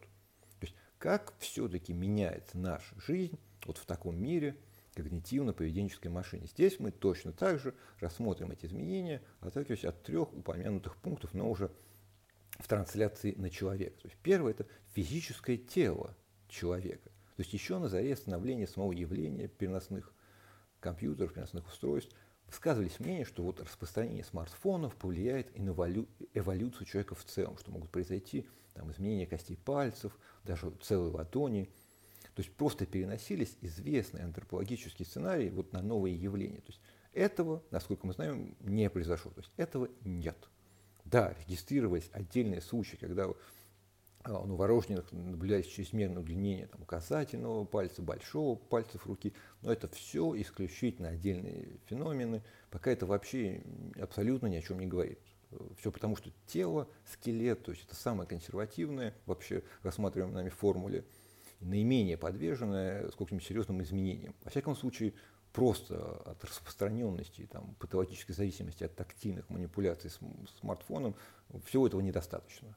То 0.59 0.67
есть 0.67 0.75
как 0.99 1.33
все-таки 1.39 1.91
меняется 1.91 2.57
наша 2.57 2.97
жизнь 3.01 3.37
вот 3.65 3.77
в 3.77 3.85
таком 3.85 4.17
мире 4.17 4.55
когнитивно-поведенческой 4.95 6.09
машины. 6.09 6.47
Здесь 6.47 6.79
мы 6.79 6.91
точно 6.91 7.33
так 7.33 7.59
же 7.59 7.73
рассмотрим 7.99 8.51
эти 8.51 8.65
изменения, 8.67 9.21
отталкиваясь 9.41 9.83
от 9.83 10.01
трех 10.03 10.31
упомянутых 10.33 10.95
пунктов, 10.95 11.33
но 11.33 11.49
уже 11.49 11.71
в 12.59 12.67
трансляции 12.67 13.33
на 13.35 13.49
человека. 13.49 13.99
То 14.01 14.07
есть 14.07 14.17
первое– 14.21 14.51
это 14.53 14.65
физическое 14.93 15.57
тело 15.57 16.15
человека. 16.47 17.09
То 17.35 17.41
есть 17.41 17.53
еще 17.53 17.77
на 17.79 17.89
заре 17.89 18.15
становления 18.15 18.67
самого 18.67 18.93
явления 18.93 19.47
переносных 19.47 20.13
компьютеров, 20.79 21.33
переносных 21.33 21.67
устройств 21.67 22.15
высказывались 22.47 22.99
мнения, 22.99 23.25
что 23.25 23.43
вот 23.43 23.59
распространение 23.59 24.23
смартфонов 24.23 24.95
повлияет 24.95 25.55
и 25.57 25.61
на 25.61 25.71
эволюцию 25.71 26.85
человека 26.85 27.15
в 27.15 27.25
целом, 27.25 27.57
что 27.57 27.71
могут 27.71 27.89
произойти 27.89 28.47
там, 28.73 28.91
изменения 28.91 29.25
костей 29.25 29.57
пальцев, 29.57 30.17
даже 30.43 30.71
целой 30.81 31.09
ладони. 31.09 31.69
То 32.35 32.41
есть 32.41 32.53
просто 32.53 32.85
переносились 32.85 33.57
известные 33.61 34.25
антропологические 34.25 35.05
сценарии 35.05 35.49
вот 35.49 35.73
на 35.73 35.81
новые 35.81 36.15
явления. 36.15 36.59
То 36.59 36.71
есть 36.71 36.81
Этого, 37.15 37.63
насколько 37.71 38.05
мы 38.05 38.13
знаем, 38.13 38.57
не 38.59 38.89
произошло. 38.89 39.31
То 39.31 39.39
есть 39.39 39.51
этого 39.55 39.87
нет. 40.03 40.37
Да, 41.05 41.33
регистрировались 41.39 42.09
отдельные 42.13 42.61
случаи, 42.61 42.97
когда 42.97 43.27
а, 44.23 44.39
у 44.39 44.47
новорожденных 44.47 45.11
наблюдается 45.11 45.71
чрезмерное 45.71 46.21
удлинение 46.23 46.65
там, 46.65 46.81
указательного 46.81 47.63
пальца, 47.63 48.01
большого 48.01 48.55
пальца 48.55 48.97
руки, 49.05 49.33
но 49.61 49.71
это 49.71 49.87
все 49.87 50.33
исключительно 50.41 51.09
отдельные 51.09 51.79
феномены, 51.85 52.41
пока 52.71 52.91
это 52.91 53.05
вообще 53.05 53.61
абсолютно 54.01 54.47
ни 54.47 54.55
о 54.55 54.61
чем 54.63 54.79
не 54.79 54.87
говорит. 54.87 55.19
Все 55.77 55.91
потому, 55.91 56.15
что 56.15 56.31
тело, 56.47 56.89
скелет, 57.05 57.63
то 57.63 57.71
есть 57.71 57.85
это 57.85 57.95
самое 57.95 58.27
консервативное, 58.27 59.13
вообще 59.27 59.61
рассматриваемое 59.83 60.35
нами 60.35 60.49
в 60.49 60.55
формуле, 60.55 61.05
наименее 61.61 62.17
подверженное 62.17 63.09
сколько-нибудь 63.11 63.45
серьезным 63.45 63.81
изменениям. 63.83 64.33
Во 64.43 64.49
всяком 64.49 64.75
случае, 64.75 65.13
просто 65.55 66.21
от 66.25 66.43
распространенности, 66.43 67.47
там, 67.49 67.75
патологической 67.79 68.35
зависимости 68.35 68.83
от 68.83 68.93
тактильных 68.93 69.49
манипуляций 69.49 70.09
с 70.09 70.19
смартфоном, 70.59 71.15
всего 71.65 71.87
этого 71.87 72.01
недостаточно. 72.01 72.75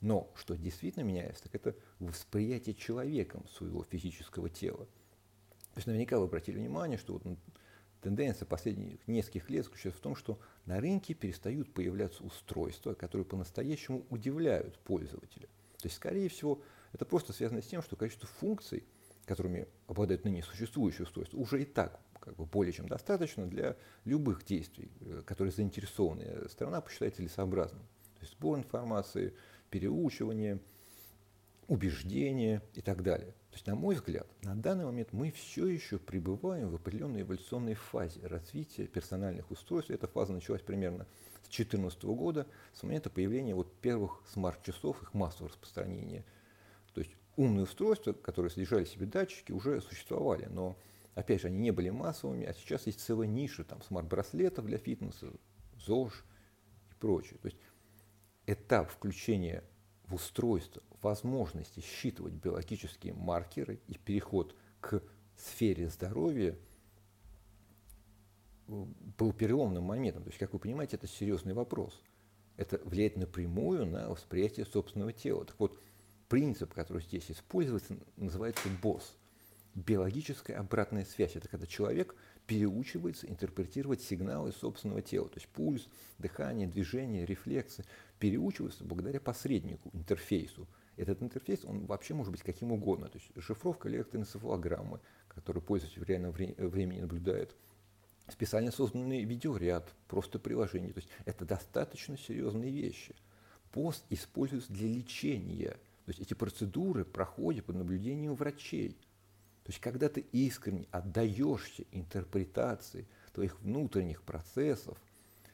Но 0.00 0.30
что 0.36 0.56
действительно 0.56 1.02
меняется, 1.02 1.42
так 1.42 1.56
это 1.56 1.74
восприятие 1.98 2.76
человеком 2.76 3.44
своего 3.48 3.82
физического 3.82 4.48
тела. 4.48 4.86
То 5.72 5.78
есть 5.78 5.88
наверняка 5.88 6.20
вы 6.20 6.26
обратили 6.26 6.58
внимание, 6.58 6.96
что 6.96 7.14
вот 7.14 7.24
тенденция 8.00 8.46
последних 8.46 9.00
нескольких 9.08 9.50
лет 9.50 9.64
заключается 9.64 9.98
в 9.98 10.02
том, 10.02 10.14
что 10.14 10.38
на 10.64 10.78
рынке 10.78 11.12
перестают 11.12 11.74
появляться 11.74 12.22
устройства, 12.22 12.94
которые 12.94 13.24
по-настоящему 13.24 14.06
удивляют 14.10 14.78
пользователя. 14.78 15.48
То 15.78 15.86
есть, 15.86 15.96
скорее 15.96 16.28
всего, 16.28 16.62
это 16.92 17.04
просто 17.04 17.32
связано 17.32 17.62
с 17.62 17.66
тем, 17.66 17.82
что 17.82 17.96
количество 17.96 18.28
функций, 18.28 18.84
которыми 19.26 19.66
обладают 19.86 20.24
ныне 20.24 20.42
существующие 20.42 21.04
устройства, 21.04 21.36
уже 21.38 21.62
и 21.62 21.64
так 21.64 22.00
как 22.26 22.34
бы 22.34 22.44
более 22.44 22.72
чем 22.72 22.88
достаточно 22.88 23.46
для 23.46 23.76
любых 24.04 24.44
действий, 24.44 24.90
э, 25.00 25.22
которые 25.24 25.52
заинтересованная 25.52 26.48
сторона 26.48 26.80
посчитает 26.80 27.14
целесообразным. 27.14 27.82
То 28.14 28.20
есть 28.22 28.32
сбор 28.32 28.58
информации, 28.58 29.32
переучивание, 29.70 30.60
убеждение 31.68 32.62
и 32.74 32.80
так 32.80 33.02
далее. 33.02 33.32
То 33.50 33.54
есть, 33.54 33.66
на 33.66 33.74
мой 33.74 33.94
взгляд, 33.94 34.26
на 34.42 34.54
данный 34.54 34.84
момент 34.84 35.12
мы 35.12 35.30
все 35.30 35.66
еще 35.66 35.98
пребываем 35.98 36.68
в 36.68 36.74
определенной 36.74 37.22
эволюционной 37.22 37.74
фазе 37.74 38.26
развития 38.26 38.86
персональных 38.86 39.50
устройств. 39.50 39.90
Эта 39.90 40.06
фаза 40.06 40.32
началась 40.32 40.62
примерно 40.62 41.06
с 41.44 41.48
2014 41.48 42.02
года, 42.04 42.46
с 42.72 42.82
момента 42.82 43.08
появления 43.08 43.54
вот 43.54 43.72
первых 43.80 44.22
смарт-часов, 44.32 45.00
их 45.02 45.14
массового 45.14 45.48
распространения. 45.48 46.24
Умные 47.36 47.64
устройства, 47.64 48.12
которые 48.12 48.50
содержали 48.50 48.84
в 48.84 48.88
себе 48.88 49.06
датчики, 49.06 49.52
уже 49.52 49.80
существовали, 49.80 50.46
но, 50.46 50.76
опять 51.14 51.42
же, 51.42 51.48
они 51.48 51.58
не 51.58 51.70
были 51.70 51.90
массовыми, 51.90 52.46
а 52.46 52.54
сейчас 52.54 52.86
есть 52.86 53.00
целая 53.00 53.28
ниша 53.28 53.62
там, 53.62 53.82
смарт-браслетов 53.82 54.64
для 54.64 54.78
фитнеса, 54.78 55.30
ЗОЖ 55.78 56.24
и 56.90 56.94
прочее. 56.94 57.38
То 57.42 57.48
есть 57.48 57.58
этап 58.46 58.90
включения 58.90 59.62
в 60.06 60.14
устройство 60.14 60.82
возможности 61.02 61.80
считывать 61.80 62.32
биологические 62.34 63.12
маркеры 63.12 63.80
и 63.86 63.98
переход 63.98 64.56
к 64.80 65.02
сфере 65.36 65.88
здоровья 65.88 66.56
был 68.66 69.32
переломным 69.32 69.84
моментом. 69.84 70.24
То 70.24 70.30
есть, 70.30 70.38
как 70.38 70.52
вы 70.52 70.58
понимаете, 70.58 70.96
это 70.96 71.06
серьезный 71.06 71.54
вопрос. 71.54 72.02
Это 72.56 72.78
влияет 72.84 73.16
напрямую 73.16 73.86
на 73.86 74.08
восприятие 74.08 74.64
собственного 74.64 75.12
тела. 75.12 75.44
Так 75.44 75.56
вот, 75.58 75.78
принцип, 76.28 76.74
который 76.74 77.02
здесь 77.02 77.30
используется, 77.30 77.96
называется 78.16 78.68
БОС. 78.82 79.16
Биологическая 79.74 80.58
обратная 80.58 81.04
связь. 81.04 81.36
Это 81.36 81.48
когда 81.48 81.66
человек 81.66 82.14
переучивается 82.46 83.26
интерпретировать 83.28 84.00
сигналы 84.00 84.52
собственного 84.52 85.02
тела, 85.02 85.28
то 85.28 85.36
есть 85.36 85.48
пульс, 85.48 85.86
дыхание, 86.18 86.66
движение, 86.66 87.26
рефлексы, 87.26 87.84
переучиваются 88.18 88.84
благодаря 88.84 89.20
посреднику, 89.20 89.90
интерфейсу. 89.92 90.66
Этот 90.96 91.22
интерфейс, 91.22 91.64
он 91.64 91.84
вообще 91.84 92.14
может 92.14 92.32
быть 92.32 92.42
каким 92.42 92.72
угодно, 92.72 93.08
то 93.08 93.18
есть 93.18 93.30
шифровка 93.44 93.88
электроэнцефалограммы, 93.90 95.00
которую 95.28 95.62
пользователь 95.62 96.00
в 96.00 96.08
реальном 96.08 96.32
времени 96.32 97.00
наблюдает, 97.00 97.54
специально 98.28 98.70
созданный 98.70 99.24
видеоряд, 99.24 99.92
просто 100.08 100.38
приложение. 100.38 100.92
То 100.92 101.00
есть 101.00 101.10
это 101.26 101.44
достаточно 101.44 102.16
серьезные 102.16 102.70
вещи. 102.70 103.14
Пост 103.72 104.04
используется 104.08 104.72
для 104.72 104.88
лечения. 104.88 105.76
То 106.06 106.10
есть 106.10 106.20
эти 106.20 106.34
процедуры 106.34 107.04
проходят 107.04 107.66
под 107.66 107.76
наблюдением 107.76 108.36
врачей. 108.36 108.90
То 109.64 109.72
есть, 109.72 109.80
когда 109.80 110.08
ты 110.08 110.20
искренне 110.30 110.86
отдаешься 110.92 111.84
интерпретации 111.90 113.08
твоих 113.32 113.60
внутренних 113.60 114.22
процессов, 114.22 114.96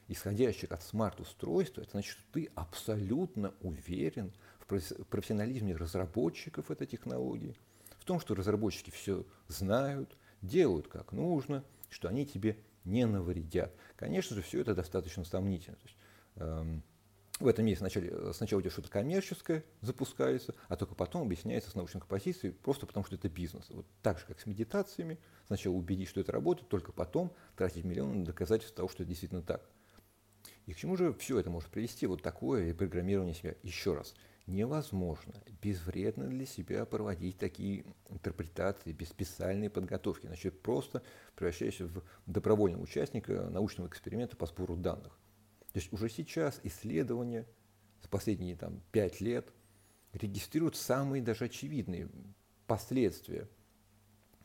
исходящих 0.07 0.71
от 0.71 0.83
смарт-устройства, 0.83 1.81
это 1.81 1.91
значит, 1.91 2.11
что 2.11 2.21
ты 2.33 2.51
абсолютно 2.53 3.55
уверен 3.61 4.31
в 4.59 5.05
профессионализме 5.05 5.75
разработчиков 5.75 6.69
этой 6.69 6.85
технологии, 6.85 7.55
в 7.97 8.05
том, 8.05 8.19
что 8.19 8.35
разработчики 8.35 8.91
все 8.91 9.25
знают, 9.47 10.15
делают 10.43 10.87
как 10.87 11.13
нужно, 11.13 11.63
что 11.89 12.07
они 12.09 12.27
тебе 12.27 12.57
не 12.85 13.07
навредят. 13.07 13.73
Конечно 13.95 14.35
же, 14.35 14.43
все 14.43 14.61
это 14.61 14.75
достаточно 14.75 15.25
сомнительно. 15.25 15.77
То 15.77 15.87
есть, 15.87 15.97
эм, 16.35 16.83
в 17.39 17.47
этом 17.47 17.65
месте 17.65 17.79
сначала, 17.79 18.31
сначала 18.31 18.61
идет 18.61 18.73
что-то 18.73 18.89
коммерческое, 18.89 19.63
запускается, 19.81 20.53
а 20.67 20.75
только 20.75 20.95
потом 20.95 21.23
объясняется 21.23 21.71
с 21.71 21.75
научной 21.75 22.01
позиции, 22.01 22.51
просто 22.51 22.85
потому 22.85 23.05
что 23.05 23.15
это 23.15 23.29
бизнес. 23.29 23.69
Вот 23.69 23.85
так 24.01 24.19
же, 24.19 24.25
как 24.25 24.39
с 24.39 24.45
медитациями, 24.45 25.19
сначала 25.47 25.73
убедить, 25.73 26.09
что 26.09 26.21
это 26.21 26.31
работает, 26.31 26.69
только 26.69 26.91
потом 26.91 27.33
тратить 27.55 27.85
миллионы 27.85 28.15
на 28.15 28.25
доказательство 28.25 28.77
того, 28.77 28.89
что 28.89 29.03
это 29.03 29.09
действительно 29.09 29.41
так. 29.41 29.67
И 30.65 30.73
к 30.73 30.77
чему 30.77 30.95
же 30.95 31.13
все 31.13 31.39
это 31.39 31.49
может 31.49 31.69
привести, 31.69 32.05
вот 32.05 32.21
такое 32.21 32.73
программирование 32.73 33.33
себя? 33.33 33.55
Еще 33.63 33.93
раз, 33.93 34.13
невозможно 34.45 35.33
безвредно 35.61 36.27
для 36.27 36.45
себя 36.45 36.85
проводить 36.85 37.37
такие 37.37 37.85
интерпретации 38.09 38.91
без 38.91 39.09
специальной 39.09 39.69
подготовки, 39.69 40.27
значит, 40.27 40.61
просто 40.61 41.01
превращаешься 41.35 41.87
в 41.87 42.03
добровольного 42.25 42.83
участника 42.83 43.49
научного 43.49 43.87
эксперимента 43.87 44.37
по 44.37 44.45
сбору 44.45 44.75
данных. 44.75 45.17
То 45.73 45.79
есть 45.79 45.91
уже 45.91 46.07
сейчас 46.07 46.59
исследования 46.63 47.47
за 48.01 48.07
последние 48.07 48.55
там, 48.55 48.79
5 48.91 49.21
лет 49.21 49.51
регистрируют 50.13 50.75
самые 50.75 51.23
даже 51.23 51.45
очевидные 51.45 52.09
последствия 52.67 53.49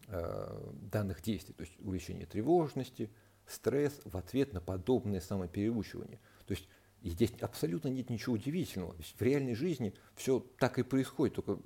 э, 0.07 0.73
данных 0.91 1.21
действий, 1.21 1.55
то 1.55 1.63
есть 1.63 1.79
увеличение 1.81 2.25
тревожности, 2.25 3.11
стресс 3.47 4.01
в 4.05 4.17
ответ 4.17 4.55
на 4.55 4.63
подобное 4.63 5.21
самопереучивание. 5.21 6.19
То 6.47 6.53
есть 6.53 6.67
и 7.03 7.11
здесь 7.11 7.33
абсолютно 7.41 7.89
нет 7.89 8.09
ничего 8.09 8.35
удивительного. 8.35 8.97
В 8.99 9.23
реальной 9.23 9.55
жизни 9.55 9.95
все 10.17 10.41
так 10.59 10.79
и 10.79 10.83
происходит, 10.83 11.37
только 11.37 11.61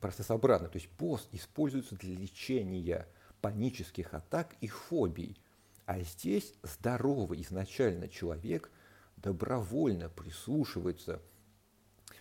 процесс 0.00 0.30
обратный. 0.30 0.70
То 0.70 0.78
есть 0.78 0.90
БОС 0.98 1.28
используется 1.32 1.96
для 1.96 2.16
лечения 2.16 3.06
панических 3.42 4.14
атак 4.14 4.56
и 4.62 4.68
фобий– 4.68 5.38
а 5.90 6.02
здесь 6.02 6.54
здоровый 6.62 7.42
изначально 7.42 8.06
человек 8.06 8.70
добровольно 9.16 10.08
прислушивается 10.08 11.20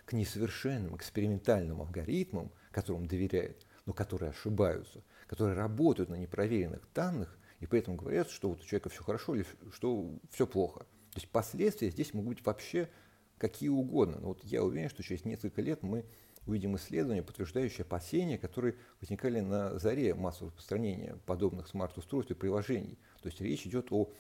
к 0.06 0.14
несовершенным 0.14 0.96
экспериментальным 0.96 1.80
алгоритмам, 1.80 2.52
которым 2.72 3.06
доверяет, 3.06 3.68
но 3.86 3.94
которые 3.94 4.32
ошибаются, 4.32 5.04
которые 5.28 5.56
работают 5.56 6.10
на 6.10 6.16
непроверенных 6.16 6.82
данных, 6.96 7.38
и 7.60 7.68
поэтому 7.68 7.96
говорят, 7.96 8.32
что 8.32 8.50
вот 8.50 8.64
у 8.64 8.66
человека 8.66 8.90
все 8.90 9.04
хорошо 9.04 9.36
или 9.36 9.46
что 9.72 10.18
все 10.32 10.48
плохо. 10.48 10.80
То 11.12 11.18
есть 11.18 11.30
последствия 11.30 11.92
здесь 11.92 12.16
могут 12.16 12.38
быть 12.38 12.46
вообще 12.48 12.90
какие 13.38 13.70
угодно. 13.70 14.18
Но 14.20 14.30
вот 14.30 14.44
я 14.46 14.64
уверен, 14.64 14.90
что 14.90 15.04
через 15.04 15.26
несколько 15.26 15.62
лет 15.62 15.84
мы 15.84 16.06
увидим 16.46 16.76
исследования, 16.76 17.22
подтверждающие 17.22 17.84
опасения, 17.84 18.38
которые 18.38 18.76
возникали 19.00 19.40
на 19.40 19.78
заре 19.78 20.16
массового 20.16 20.52
распространения 20.52 21.18
подобных 21.26 21.68
смарт-устройств 21.68 22.32
и 22.32 22.36
приложений. 22.36 22.98
То 23.22 23.30
есть 23.30 23.42
речь 23.42 23.66
идет 23.68 23.92
о 23.92 24.12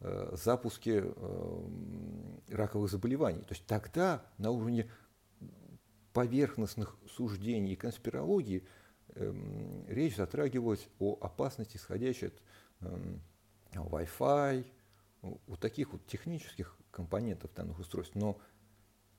э, 0.00 0.30
запуске 0.32 1.04
э, 1.04 1.68
раковых 2.50 2.90
заболеваний. 2.90 3.42
То 3.42 3.54
есть 3.54 3.66
тогда 3.66 4.24
на 4.38 4.50
уровне 4.50 4.90
поверхностных 6.12 6.96
суждений 7.08 7.72
и 7.72 7.76
конспирологии 7.76 8.66
эм, 9.16 9.84
речь 9.88 10.16
затрагивалась 10.16 10.88
о 11.00 11.18
опасности, 11.20 11.76
исходящей 11.76 12.28
от 12.28 12.42
эм, 12.80 13.20
Wi-Fi, 13.72 14.64
у 15.46 15.56
таких 15.56 15.92
вот 15.92 16.06
технических 16.06 16.76
компонентов 16.90 17.52
данных 17.54 17.78
устройств. 17.78 18.14
Но 18.14 18.38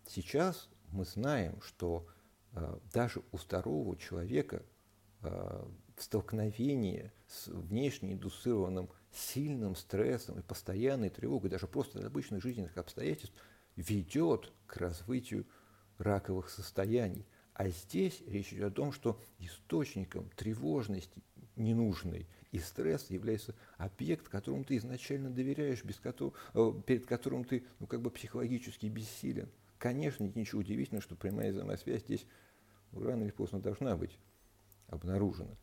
сейчас 0.08 0.70
мы 0.96 1.06
знаем, 1.06 1.62
что 1.62 2.08
э, 2.54 2.80
даже 2.94 3.22
у 3.32 3.38
здорового 3.38 3.98
человека 3.98 4.64
э, 5.22 5.66
в 5.96 6.04
столкновении 6.04 7.12
с 7.28 7.48
внешне 7.48 8.14
индуцированным 8.14 8.90
сильным 9.12 9.76
стрессом 9.76 10.40
и 10.40 10.42
постоянной 10.42 11.10
тревогой, 11.10 11.50
даже 11.50 11.68
просто 11.68 12.06
обычных 12.06 12.42
жизненных 12.42 12.78
обстоятельств, 12.78 13.36
ведет 13.76 14.52
к 14.68 14.78
развитию 14.78 15.46
раковых 15.98 16.50
состояний. 16.50 17.26
А 17.54 17.70
здесь 17.70 18.22
речь 18.28 18.54
идет 18.54 18.74
о 18.74 18.76
том, 18.76 18.92
что 18.92 19.20
источником 19.40 20.30
тревожности 20.36 21.24
ненужной 21.56 22.28
И 22.52 22.60
стресс 22.60 23.10
является 23.10 23.56
объект, 23.78 24.28
которому 24.28 24.66
ты 24.66 24.78
изначально 24.78 25.30
доверяешь, 25.30 25.84
без 25.84 25.98
которого, 25.98 26.34
э, 26.54 26.74
перед 26.86 27.06
которым 27.06 27.46
ты 27.46 27.66
ну, 27.80 27.88
как 27.88 28.02
бы 28.02 28.10
психологически 28.12 28.88
бессилен. 28.88 29.50
Конечно, 29.78 30.32
ничего 30.36 30.62
удивительного, 30.62 31.04
что 31.04 31.16
прямая 31.16 31.52
взаимосвязь 31.52 32.04
здесь 32.04 32.26
рано 32.92 33.24
или 33.24 33.32
поздно 33.32 33.60
должна 33.60 33.96
быть 33.96 34.18
обнаружена. 34.88 35.58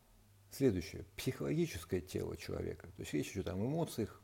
Следующее. 0.50 1.06
Психологическое 1.16 2.00
тело 2.00 2.36
человека. 2.36 2.86
То 2.88 3.02
есть 3.02 3.14
речь 3.14 3.32
идет 3.32 3.48
о 3.48 3.52
эмоциях, 3.52 4.22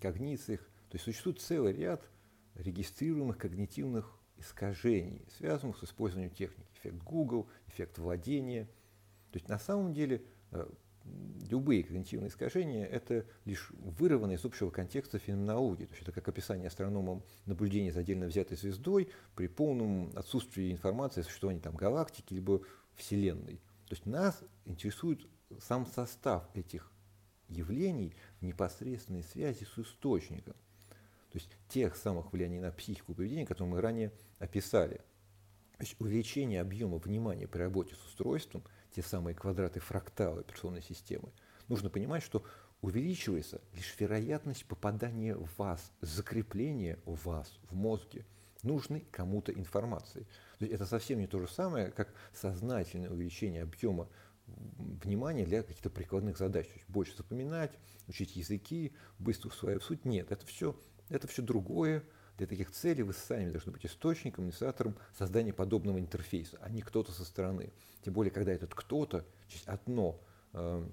когнициях. 0.00 0.60
То 0.88 0.96
есть 0.96 1.04
существует 1.04 1.40
целый 1.40 1.72
ряд 1.72 2.08
регистрируемых 2.54 3.38
когнитивных 3.38 4.16
искажений, 4.36 5.26
связанных 5.36 5.78
с 5.78 5.84
использованием 5.84 6.32
техники. 6.32 6.68
Эффект 6.78 7.02
Google, 7.02 7.48
эффект 7.66 7.98
владения. 7.98 8.66
То 9.32 9.38
есть 9.38 9.48
на 9.48 9.58
самом 9.58 9.92
деле 9.92 10.24
э, 10.52 10.64
любые 11.50 11.84
когнитивные 11.84 12.28
искажения– 12.28 12.84
это 12.86 13.26
лишь 13.44 13.70
вырванные 13.70 14.36
из 14.36 14.44
общего 14.44 14.70
контекста 14.70 15.18
феноменологии. 15.18 15.84
То 15.84 15.92
есть 15.92 16.02
это 16.02 16.12
как 16.12 16.28
описание 16.28 16.68
астрономом 16.68 17.22
наблюдения 17.46 17.92
за 17.92 18.00
отдельно 18.00 18.26
взятой 18.26 18.56
звездой 18.56 19.10
при 19.34 19.46
полном 19.46 20.10
отсутствии 20.16 20.72
информации 20.72 21.20
о 21.20 21.24
существовании 21.24 21.60
там, 21.60 21.76
галактики 21.76 22.34
либо 22.34 22.62
Вселенной. 22.96 23.60
То 23.86 23.94
есть 23.94 24.06
нас 24.06 24.42
интересует 24.64 25.26
сам 25.60 25.86
состав 25.86 26.48
этих 26.54 26.90
явлений 27.48 28.14
в 28.40 28.44
непосредственной 28.44 29.22
связи 29.22 29.64
с 29.64 29.78
источником. 29.78 30.54
То 31.30 31.38
есть 31.38 31.50
тех 31.68 31.96
самых 31.96 32.32
влияний 32.32 32.60
на 32.60 32.70
психику 32.70 33.12
и 33.12 33.14
поведение, 33.14 33.46
которые 33.46 33.74
мы 33.74 33.80
ранее 33.80 34.12
описали. 34.38 34.98
То 35.78 35.82
есть 35.82 35.96
увеличение 35.98 36.60
объема 36.60 36.98
внимания 36.98 37.48
при 37.48 37.58
работе 37.58 37.94
с 37.96 38.06
устройством, 38.06 38.62
те 38.94 39.02
самые 39.02 39.34
квадраты 39.34 39.80
фрактала 39.80 40.40
операционной 40.40 40.82
системы, 40.82 41.32
нужно 41.68 41.90
понимать, 41.90 42.22
что 42.22 42.44
увеличивается 42.80 43.60
лишь 43.72 43.98
вероятность 43.98 44.66
попадания 44.66 45.34
в 45.34 45.48
вас, 45.58 45.92
закрепления 46.00 46.98
в 47.04 47.24
вас, 47.26 47.58
в 47.70 47.74
мозге, 47.74 48.26
нужной 48.62 49.06
кому-то 49.10 49.52
информации. 49.52 50.26
То 50.58 50.66
есть 50.66 50.74
это 50.74 50.86
совсем 50.86 51.18
не 51.18 51.26
то 51.26 51.40
же 51.40 51.48
самое, 51.48 51.90
как 51.90 52.14
сознательное 52.32 53.10
увеличение 53.10 53.62
объема 53.62 54.08
внимания 54.46 55.46
для 55.46 55.62
каких-то 55.62 55.90
прикладных 55.90 56.36
задач. 56.36 56.66
То 56.66 56.74
есть 56.74 56.88
больше 56.88 57.16
запоминать, 57.16 57.72
учить 58.06 58.36
языки, 58.36 58.94
быстро 59.18 59.48
усваивать 59.48 59.82
суть. 59.82 60.04
Нет, 60.04 60.30
это 60.30 60.44
все 60.46 60.76
это 61.08 61.28
все 61.28 61.42
другое. 61.42 62.04
Для 62.36 62.46
таких 62.46 62.70
целей 62.72 63.02
вы 63.02 63.12
сами 63.12 63.50
должны 63.50 63.72
быть 63.72 63.86
источником, 63.86 64.46
инициатором 64.46 64.96
создания 65.16 65.52
подобного 65.52 65.98
интерфейса, 66.00 66.58
а 66.60 66.68
не 66.68 66.82
кто-то 66.82 67.12
со 67.12 67.24
стороны. 67.24 67.72
Тем 68.04 68.12
более, 68.14 68.32
когда 68.32 68.52
этот 68.52 68.74
кто-то 68.74 69.24
через 69.48 69.68
одно, 69.68 70.20
э, 70.52 70.84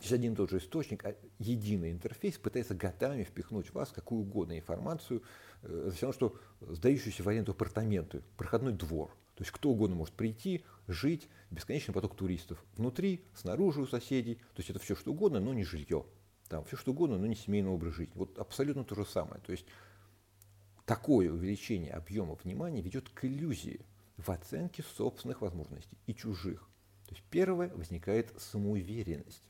через 0.00 0.12
один 0.12 0.34
и 0.34 0.36
тот 0.36 0.50
же 0.50 0.58
источник, 0.58 1.04
а 1.04 1.16
единый 1.38 1.90
интерфейс 1.90 2.38
пытается 2.38 2.74
годами 2.74 3.24
впихнуть 3.24 3.68
в 3.68 3.74
вас 3.74 3.90
какую 3.90 4.22
угодно 4.22 4.56
информацию, 4.56 5.22
э, 5.62 5.90
все 5.94 6.06
равно, 6.06 6.12
что 6.12 6.40
сдающуюся 6.60 7.24
в 7.24 7.28
аренду 7.28 7.52
апартаменты, 7.52 8.22
проходной 8.36 8.72
двор. 8.72 9.10
То 9.34 9.42
есть 9.42 9.50
кто 9.50 9.70
угодно 9.70 9.96
может 9.96 10.14
прийти, 10.14 10.64
жить, 10.86 11.28
бесконечный 11.50 11.94
поток 11.94 12.16
туристов. 12.16 12.64
Внутри, 12.76 13.24
снаружи 13.34 13.80
у 13.80 13.86
соседей. 13.86 14.36
То 14.36 14.58
есть 14.58 14.70
это 14.70 14.78
все 14.78 14.94
что 14.94 15.12
угодно, 15.12 15.40
но 15.40 15.54
не 15.54 15.64
жилье 15.64 16.04
там 16.48 16.64
все 16.64 16.76
что 16.76 16.92
угодно, 16.92 17.18
но 17.18 17.26
не 17.26 17.34
семейный 17.34 17.70
образ 17.70 17.94
жизни. 17.94 18.12
Вот 18.14 18.38
абсолютно 18.38 18.84
то 18.84 18.94
же 18.94 19.04
самое. 19.04 19.40
То 19.42 19.52
есть 19.52 19.66
такое 20.88 21.30
увеличение 21.30 21.92
объема 21.92 22.34
внимания 22.42 22.80
ведет 22.80 23.08
к 23.10 23.24
иллюзии 23.24 23.80
в 24.16 24.30
оценке 24.30 24.82
собственных 24.82 25.42
возможностей 25.42 25.96
и 26.06 26.14
чужих. 26.14 26.68
То 27.06 27.14
есть 27.14 27.24
первое 27.30 27.68
возникает 27.74 28.32
самоуверенность 28.40 29.48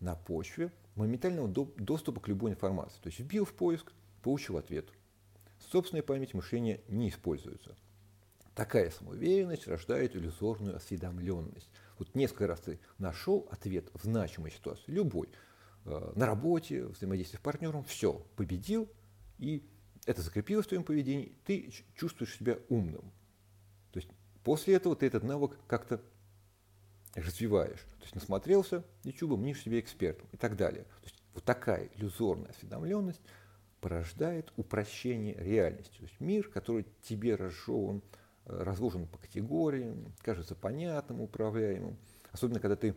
на 0.00 0.16
почве 0.16 0.72
моментального 0.96 1.48
доступа 1.48 2.20
к 2.20 2.28
любой 2.28 2.50
информации. 2.50 2.98
То 3.02 3.08
есть 3.08 3.20
вбил 3.20 3.44
в 3.44 3.52
поиск, 3.52 3.92
получил 4.22 4.56
ответ. 4.56 4.88
Собственная 5.70 6.02
память 6.02 6.34
мышления 6.34 6.80
не 6.88 7.10
используется. 7.10 7.76
Такая 8.54 8.90
самоуверенность 8.90 9.68
рождает 9.68 10.16
иллюзорную 10.16 10.76
осведомленность. 10.76 11.70
Вот 11.98 12.14
несколько 12.14 12.46
раз 12.46 12.60
ты 12.60 12.80
нашел 12.98 13.46
ответ 13.50 13.90
в 13.94 14.02
значимой 14.04 14.50
ситуации, 14.50 14.90
любой, 14.90 15.28
Э, 15.86 16.12
на 16.14 16.26
работе, 16.26 16.84
взаимодействие 16.84 17.38
с 17.38 17.42
партнером, 17.42 17.84
все, 17.84 18.12
победил, 18.36 18.88
и 19.38 19.66
это 20.06 20.22
закрепилось 20.22 20.66
в 20.66 20.68
твоем 20.68 20.84
поведении, 20.84 21.34
ты 21.44 21.70
чувствуешь 21.94 22.36
себя 22.36 22.58
умным. 22.68 23.12
То 23.92 23.98
есть 23.98 24.08
после 24.44 24.74
этого 24.74 24.96
ты 24.96 25.06
этот 25.06 25.22
навык 25.22 25.58
как-то 25.66 26.00
развиваешь. 27.14 27.80
То 27.98 28.02
есть 28.02 28.14
насмотрелся 28.14 28.84
YouTube, 29.04 29.38
мнишь 29.38 29.62
себе 29.62 29.80
экспертом 29.80 30.28
и 30.32 30.36
так 30.36 30.56
далее. 30.56 30.84
То 30.84 31.04
есть 31.04 31.16
вот 31.34 31.44
такая 31.44 31.88
иллюзорная 31.94 32.50
осведомленность 32.50 33.20
порождает 33.80 34.52
упрощение 34.56 35.34
реальности. 35.34 35.96
То 35.96 36.02
есть 36.02 36.20
мир, 36.20 36.48
который 36.48 36.86
тебе 37.02 37.34
разжеван, 37.34 38.02
э, 38.46 38.62
разложен 38.62 39.06
по 39.06 39.18
категориям, 39.18 40.12
кажется 40.22 40.54
понятным, 40.54 41.20
управляемым. 41.20 41.96
Особенно, 42.30 42.60
когда 42.60 42.76
ты 42.76 42.94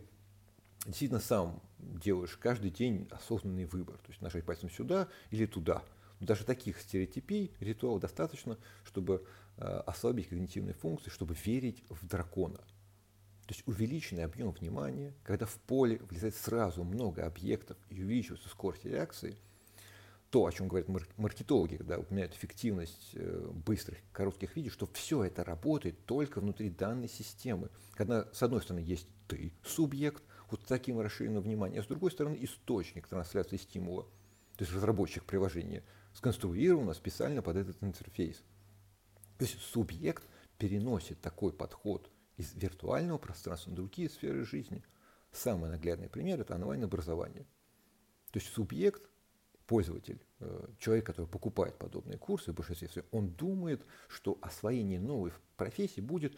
действительно 0.86 1.20
сам 1.20 1.62
делаешь 1.78 2.36
каждый 2.36 2.70
день 2.70 3.08
осознанный 3.10 3.64
выбор. 3.64 3.96
То 3.98 4.10
есть 4.10 4.20
нажать 4.20 4.44
пальцем 4.44 4.70
сюда 4.70 5.08
или 5.30 5.46
туда. 5.46 5.82
Но 6.24 6.28
даже 6.28 6.46
таких 6.46 6.80
стереотипий, 6.80 7.52
ритуалов 7.60 8.00
достаточно, 8.00 8.56
чтобы 8.82 9.26
э, 9.58 9.62
ослабить 9.62 10.30
когнитивные 10.30 10.72
функции, 10.72 11.10
чтобы 11.10 11.36
верить 11.44 11.84
в 11.90 12.06
дракона. 12.06 12.56
То 12.56 13.50
есть 13.50 13.62
увеличенный 13.66 14.24
объем 14.24 14.52
внимания, 14.52 15.12
когда 15.22 15.44
в 15.44 15.56
поле 15.56 15.98
влезает 16.08 16.34
сразу 16.34 16.82
много 16.82 17.26
объектов 17.26 17.76
и 17.90 18.02
увеличивается 18.02 18.48
скорость 18.48 18.86
реакции, 18.86 19.36
то, 20.30 20.46
о 20.46 20.50
чем 20.50 20.66
говорят 20.66 20.88
маркетологи, 21.18 21.76
когда 21.76 21.98
упоминают 21.98 22.32
эффективность 22.32 23.10
э, 23.12 23.50
быстрых, 23.66 23.98
коротких 24.10 24.56
видео, 24.56 24.70
что 24.70 24.86
все 24.94 25.24
это 25.24 25.44
работает 25.44 26.06
только 26.06 26.40
внутри 26.40 26.70
данной 26.70 27.10
системы. 27.10 27.68
Когда, 27.92 28.32
с 28.32 28.42
одной 28.42 28.62
стороны, 28.62 28.82
есть 28.82 29.08
ты, 29.28 29.52
субъект, 29.62 30.22
вот 30.50 30.64
таким 30.64 31.00
расширенным 31.00 31.42
вниманием, 31.42 31.82
а 31.82 31.84
с 31.84 31.86
другой 31.86 32.10
стороны 32.10 32.38
источник 32.40 33.08
трансляции 33.08 33.58
стимула, 33.58 34.04
то 34.56 34.62
есть 34.62 34.72
разработчик 34.72 35.24
приложения, 35.24 35.82
сконструировано 36.14 36.94
специально 36.94 37.42
под 37.42 37.56
этот 37.56 37.82
интерфейс. 37.82 38.42
То 39.38 39.44
есть 39.44 39.60
субъект 39.60 40.22
переносит 40.58 41.20
такой 41.20 41.52
подход 41.52 42.10
из 42.36 42.54
виртуального 42.54 43.18
пространства 43.18 43.70
на 43.70 43.76
другие 43.76 44.08
сферы 44.08 44.44
жизни. 44.44 44.82
Самый 45.32 45.70
наглядный 45.70 46.08
пример– 46.08 46.40
это 46.40 46.54
онлайн-образование. 46.54 47.46
То 48.30 48.38
есть 48.38 48.52
субъект, 48.52 49.02
пользователь, 49.66 50.20
э, 50.40 50.68
человек, 50.78 51.06
который 51.06 51.26
покупает 51.26 51.76
подобные 51.78 52.18
курсы, 52.18 52.52
в 52.52 52.54
большинстве 52.54 52.88
своем, 52.88 53.06
он 53.10 53.28
думает, 53.30 53.84
что 54.08 54.38
освоение 54.40 55.00
новой 55.00 55.32
профессии 55.56 56.00
будет 56.00 56.36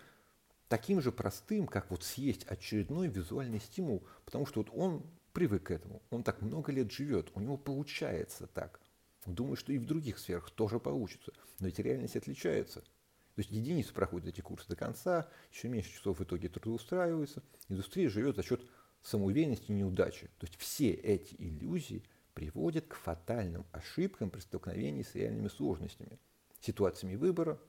таким 0.69 1.01
же 1.01 1.13
простым, 1.13 1.67
как 1.67 1.91
вот 1.91 2.03
съесть 2.03 2.45
очередной 2.45 3.09
визуальный 3.09 3.61
стимул, 3.61 4.07
потому 4.25 4.47
что 4.47 4.61
вот 4.61 4.71
он 4.73 5.07
привык 5.33 5.65
к 5.65 5.71
этому, 5.71 6.03
он 6.11 6.23
так 6.23 6.41
много 6.41 6.73
лет 6.73 6.91
живет, 6.91 7.31
у 7.35 7.41
него 7.41 7.57
получается 7.59 8.47
так. 8.47 8.81
Думаю, 9.27 9.57
что 9.57 9.73
и 9.73 9.79
в 9.79 9.87
других 9.87 10.19
сферах 10.19 10.51
тоже 10.51 10.79
получится, 10.79 11.33
но 11.59 11.69
эти 11.69 11.81
реальность 11.81 12.17
отличается. 12.17 12.81
То 12.81 13.41
есть 13.41 13.51
единицы 13.51 13.93
проходят 13.93 14.29
эти 14.29 14.41
курсы 14.41 14.69
до 14.69 14.77
конца, 14.77 15.29
еще 15.53 15.69
меньше 15.69 15.93
часов 15.93 16.21
в 16.21 16.25
итоге 16.25 16.49
трудоустраиваются. 16.49 17.43
Индустрия 17.69 18.09
живет 18.09 18.37
за 18.37 18.43
счет 18.43 18.63
самоуверенности 19.03 19.73
и 19.73 19.75
неудачи. 19.75 20.29
То 20.39 20.47
есть 20.47 20.57
все 20.59 20.91
эти 20.91 21.35
иллюзии 21.39 22.03
приводят 22.35 22.87
к 22.87 22.95
фатальным 22.95 23.67
ошибкам 23.73 24.31
при 24.31 24.41
столкновении 24.41 25.03
с 25.03 25.15
реальными 25.15 25.49
сложностями, 25.49 26.19
ситуациями 26.61 27.17
выбора, 27.17 27.61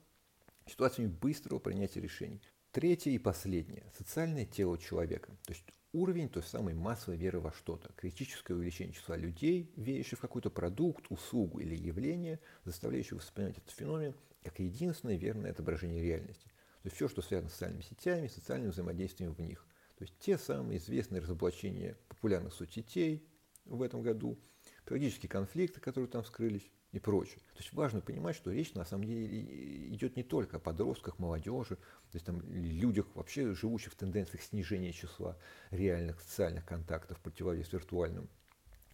ситуациями 0.66 1.08
быстрого 1.08 1.58
принятия 1.58 2.00
решений. 2.00 2.40
Третье 2.70 3.10
и 3.10 3.18
последнее– 3.18 3.90
социальное 3.98 4.46
тело 4.46 4.78
человека, 4.78 5.32
то 5.44 5.52
есть 5.52 5.64
уровень 5.92 6.28
той 6.28 6.42
самой 6.42 6.74
массовой 6.74 7.16
веры 7.16 7.40
во 7.40 7.52
что-то, 7.52 7.92
критическое 7.94 8.54
увеличение 8.54 8.94
числа 8.94 9.16
людей, 9.16 9.72
верящих 9.76 10.18
в 10.18 10.22
какой-то 10.22 10.50
продукт, 10.50 11.06
услугу 11.10 11.60
или 11.60 11.74
явление, 11.74 12.40
заставляющее 12.64 13.18
воспринимать 13.18 13.58
этот 13.58 13.70
феномен 13.70 14.14
как 14.42 14.60
единственное 14.60 15.16
верное 15.16 15.50
отображение 15.50 16.02
реальности. 16.02 16.46
То 16.82 16.86
есть 16.86 16.96
все, 16.96 17.08
что 17.08 17.22
связано 17.22 17.50
с 17.50 17.54
социальными 17.54 17.82
сетями, 17.82 18.28
социальным 18.28 18.70
взаимодействием 18.70 19.34
в 19.34 19.40
них. 19.40 19.66
То 19.96 20.04
есть 20.04 20.14
те 20.20 20.38
самые 20.38 20.78
известные 20.78 21.20
разоблачения 21.20 21.96
популярных 22.08 22.54
соцсетей 22.54 23.26
в 23.64 23.82
этом 23.82 24.02
году, 24.02 24.38
трагические 24.84 25.28
конфликты, 25.28 25.80
которые 25.80 26.08
там 26.08 26.22
вскрылись, 26.22 26.70
и 26.92 26.98
прочее. 26.98 27.38
То 27.52 27.58
есть 27.58 27.72
важно 27.72 28.00
понимать, 28.00 28.36
что 28.36 28.50
речь 28.50 28.74
на 28.74 28.84
самом 28.84 29.04
деле 29.04 29.88
идет 29.94 30.16
не 30.16 30.22
только 30.22 30.56
о 30.56 30.60
подростках, 30.60 31.18
молодежи, 31.18 31.76
то 31.76 32.14
есть 32.14 32.26
там 32.26 32.40
людях, 32.50 33.06
вообще 33.14 33.54
живущих 33.54 33.92
в 33.92 33.96
тенденциях 33.96 34.42
снижения 34.42 34.92
числа 34.92 35.36
реальных 35.70 36.20
социальных 36.20 36.64
контактов, 36.64 37.18
противовес 37.20 37.72
виртуальным. 37.72 38.28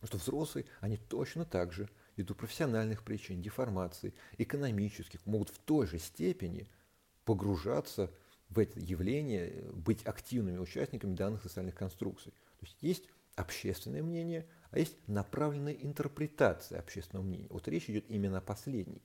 Что 0.02 0.18
взрослые, 0.18 0.66
они 0.80 0.96
точно 0.96 1.44
так 1.44 1.72
же, 1.72 1.88
ввиду 2.16 2.35
профессиональных 2.35 3.02
причин, 3.04 3.40
деформации, 3.40 4.12
экономических, 4.38 5.24
могут 5.24 5.48
в 5.48 5.59
той 5.59 5.87
же 5.87 5.98
степени 5.98 6.68
погружаться 7.24 8.11
в 8.50 8.59
это 8.59 8.78
явление, 8.78 9.62
быть 9.72 10.04
активными 10.04 10.59
участниками 10.59 11.14
данных 11.14 11.42
социальных 11.42 11.74
конструкций. 11.74 12.33
То 12.61 12.66
есть 12.66 12.83
есть 12.83 13.04
общественное 13.37 14.02
мнение, 14.02 14.46
а 14.74 14.78
есть 14.80 14.96
направленная 15.06 15.72
интерпретация 15.72 16.80
общественного 16.80 17.24
мнения. 17.24 17.46
Вот 17.48 17.68
речь 17.68 17.88
идет 17.88 18.06
именно 18.08 18.38
о 18.38 18.40
последней. 18.40 19.02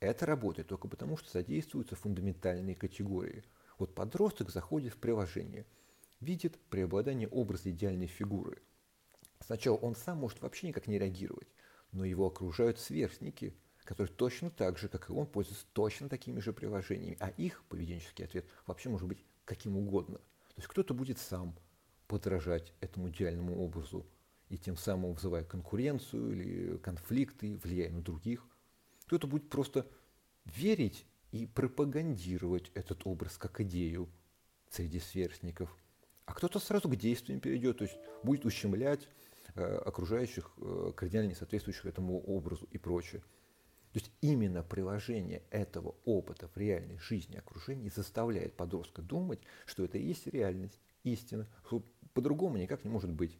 Это 0.00 0.26
работает 0.26 0.66
только 0.66 0.88
потому, 0.88 1.16
что 1.16 1.30
задействуются 1.30 1.94
фундаментальные 1.94 2.74
категории. 2.74 3.44
Вот 3.78 3.94
подросток 3.94 4.50
заходит 4.50 4.94
в 4.94 4.96
приложение, 4.96 5.66
видит 6.18 6.58
преобладание 6.68 7.28
образа 7.28 7.70
идеальной 7.70 8.08
фигуры. 8.08 8.60
Сначала 9.38 9.76
он 9.76 9.94
сам 9.94 10.18
может 10.18 10.42
вообще 10.42 10.66
никак 10.66 10.88
не 10.88 10.98
реагировать, 10.98 11.46
но 11.92 12.04
его 12.04 12.26
окружают 12.26 12.80
сверстники, 12.80 13.54
которые 13.84 14.12
точно 14.12 14.50
так 14.50 14.78
же, 14.78 14.88
как 14.88 15.10
и 15.10 15.12
он, 15.12 15.28
пользуются 15.28 15.66
точно 15.74 16.08
такими 16.08 16.40
же 16.40 16.52
приложениями, 16.52 17.16
а 17.20 17.28
их 17.28 17.62
поведенческий 17.68 18.24
ответ 18.24 18.46
вообще 18.66 18.88
может 18.88 19.06
быть 19.06 19.24
каким 19.44 19.76
угодно. 19.76 20.18
То 20.18 20.54
есть 20.56 20.66
кто-то 20.66 20.92
будет 20.92 21.20
сам 21.20 21.54
подражать 22.08 22.72
этому 22.80 23.10
идеальному 23.10 23.62
образу, 23.62 24.04
и 24.48 24.56
тем 24.56 24.76
самым 24.76 25.12
вызывая 25.12 25.44
конкуренцию 25.44 26.32
или 26.32 26.76
конфликты, 26.78 27.56
влияя 27.56 27.90
на 27.90 28.00
других. 28.00 28.46
Кто-то 29.06 29.26
будет 29.26 29.48
просто 29.48 29.86
верить 30.44 31.06
и 31.32 31.46
пропагандировать 31.46 32.70
этот 32.74 33.06
образ 33.06 33.36
как 33.36 33.60
идею 33.60 34.08
среди 34.70 35.00
сверстников. 35.00 35.74
А 36.24 36.34
кто-то 36.34 36.58
сразу 36.58 36.88
к 36.88 36.96
действиям 36.96 37.40
перейдет, 37.40 37.78
то 37.78 37.84
есть 37.84 37.96
будет 38.22 38.44
ущемлять 38.44 39.08
э, 39.54 39.62
окружающих, 39.62 40.50
э, 40.58 40.92
кардинально 40.94 41.30
не 41.30 41.34
соответствующих 41.34 41.86
этому 41.86 42.20
образу 42.20 42.66
и 42.70 42.78
прочее. 42.78 43.22
То 43.92 44.00
есть 44.00 44.10
именно 44.20 44.62
приложение 44.62 45.42
этого 45.50 45.94
опыта 46.04 46.48
в 46.48 46.56
реальной 46.58 46.98
жизни 46.98 47.36
окружения 47.36 47.90
заставляет 47.90 48.54
подростка 48.54 49.00
думать, 49.00 49.40
что 49.64 49.84
это 49.84 49.96
и 49.96 50.06
есть 50.06 50.26
реальность, 50.26 50.78
истина, 51.04 51.48
что 51.66 51.82
по-другому 52.12 52.58
никак 52.58 52.84
не 52.84 52.90
может 52.90 53.10
быть. 53.10 53.38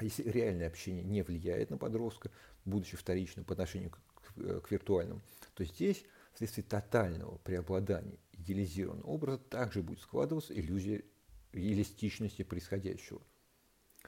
А 0.00 0.04
если 0.04 0.22
реальное 0.22 0.66
общение 0.66 1.04
не 1.04 1.20
влияет 1.20 1.68
на 1.68 1.76
подростка, 1.76 2.30
будучи 2.64 2.96
вторичным 2.96 3.44
по 3.44 3.52
отношению 3.52 3.90
к, 3.90 4.62
к, 4.62 4.70
виртуальному, 4.70 5.20
то 5.52 5.62
здесь 5.62 6.06
вследствие 6.32 6.64
тотального 6.64 7.36
преобладания 7.36 8.18
идеализированного 8.32 9.06
образа 9.06 9.36
также 9.36 9.82
будет 9.82 10.00
складываться 10.00 10.58
иллюзия 10.58 11.04
реалистичности 11.52 12.44
происходящего. 12.44 13.20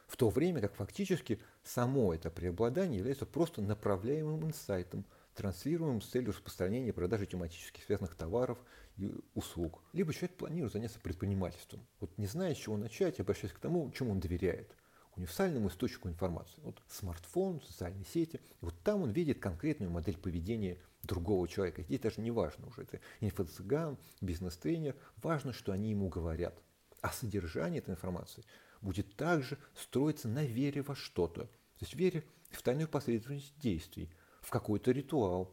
В 0.07 0.17
то 0.17 0.31
время 0.31 0.63
как 0.63 0.77
фактически 0.77 1.39
само 1.63 2.15
это 2.15 2.31
преобладание 2.31 2.97
является 2.97 3.27
просто 3.27 3.61
направляемым 3.61 4.47
инсайтом, 4.47 5.05
транслируемым 5.35 6.01
с 6.01 6.09
целью 6.09 6.31
распространения 6.31 6.89
и 6.89 6.93
продажи 6.93 7.27
тематически 7.27 7.83
связанных 7.83 8.15
товаров 8.15 8.59
и 8.97 9.13
услуг. 9.35 9.83
Либо 9.93 10.15
человек 10.15 10.39
планирует 10.39 10.73
заняться 10.73 11.01
предпринимательством. 11.01 11.87
Вот 12.01 12.17
не 12.17 12.27
зная, 12.27 12.55
с 12.55 12.59
чего 12.59 12.79
начать, 12.79 13.21
обращаясь 13.21 13.53
к 13.53 13.59
тому, 13.59 13.91
чему 13.93 14.13
он 14.13 14.21
доверяет– 14.21 14.75
универсальному 15.17 15.69
источнику 15.69 16.09
информации. 16.09 16.61
Вот 16.63 16.83
смартфон, 16.89 17.61
социальные 17.63 18.05
сети. 18.07 18.37
И 18.37 18.65
вот 18.65 18.75
там 18.83 19.03
он 19.03 19.11
видит 19.11 19.39
конкретную 19.39 19.91
модель 19.91 20.17
поведения 20.17 20.79
другого 21.03 21.49
человека. 21.49 21.83
Здесь 21.83 22.01
даже 22.01 22.21
не 22.21 22.31
важно 22.31 22.69
уже, 22.69 22.83
это 22.83 23.01
инфо-цыган, 23.21 23.99
бизнес-тренер. 24.21 24.97
Важно, 25.17 25.53
что 25.53 25.73
они 25.73 25.91
ему 25.91 26.09
говорят. 26.09 26.59
А 27.01 27.11
содержание 27.11 27.81
этой 27.81 27.91
информации 27.91 28.45
будет 28.81 29.17
также 29.17 29.59
строиться 29.75 30.29
на 30.29 30.45
вере 30.45 30.83
во 30.83 30.95
что-то. 30.95 31.43
То 31.43 31.85
есть 31.85 31.95
вере 31.95 32.25
в 32.51 32.63
тайную 32.63 32.89
последовательность 32.89 33.53
действий, 33.59 34.11
в 34.41 34.51
какой-то 34.51 34.93
ритуал. 34.93 35.47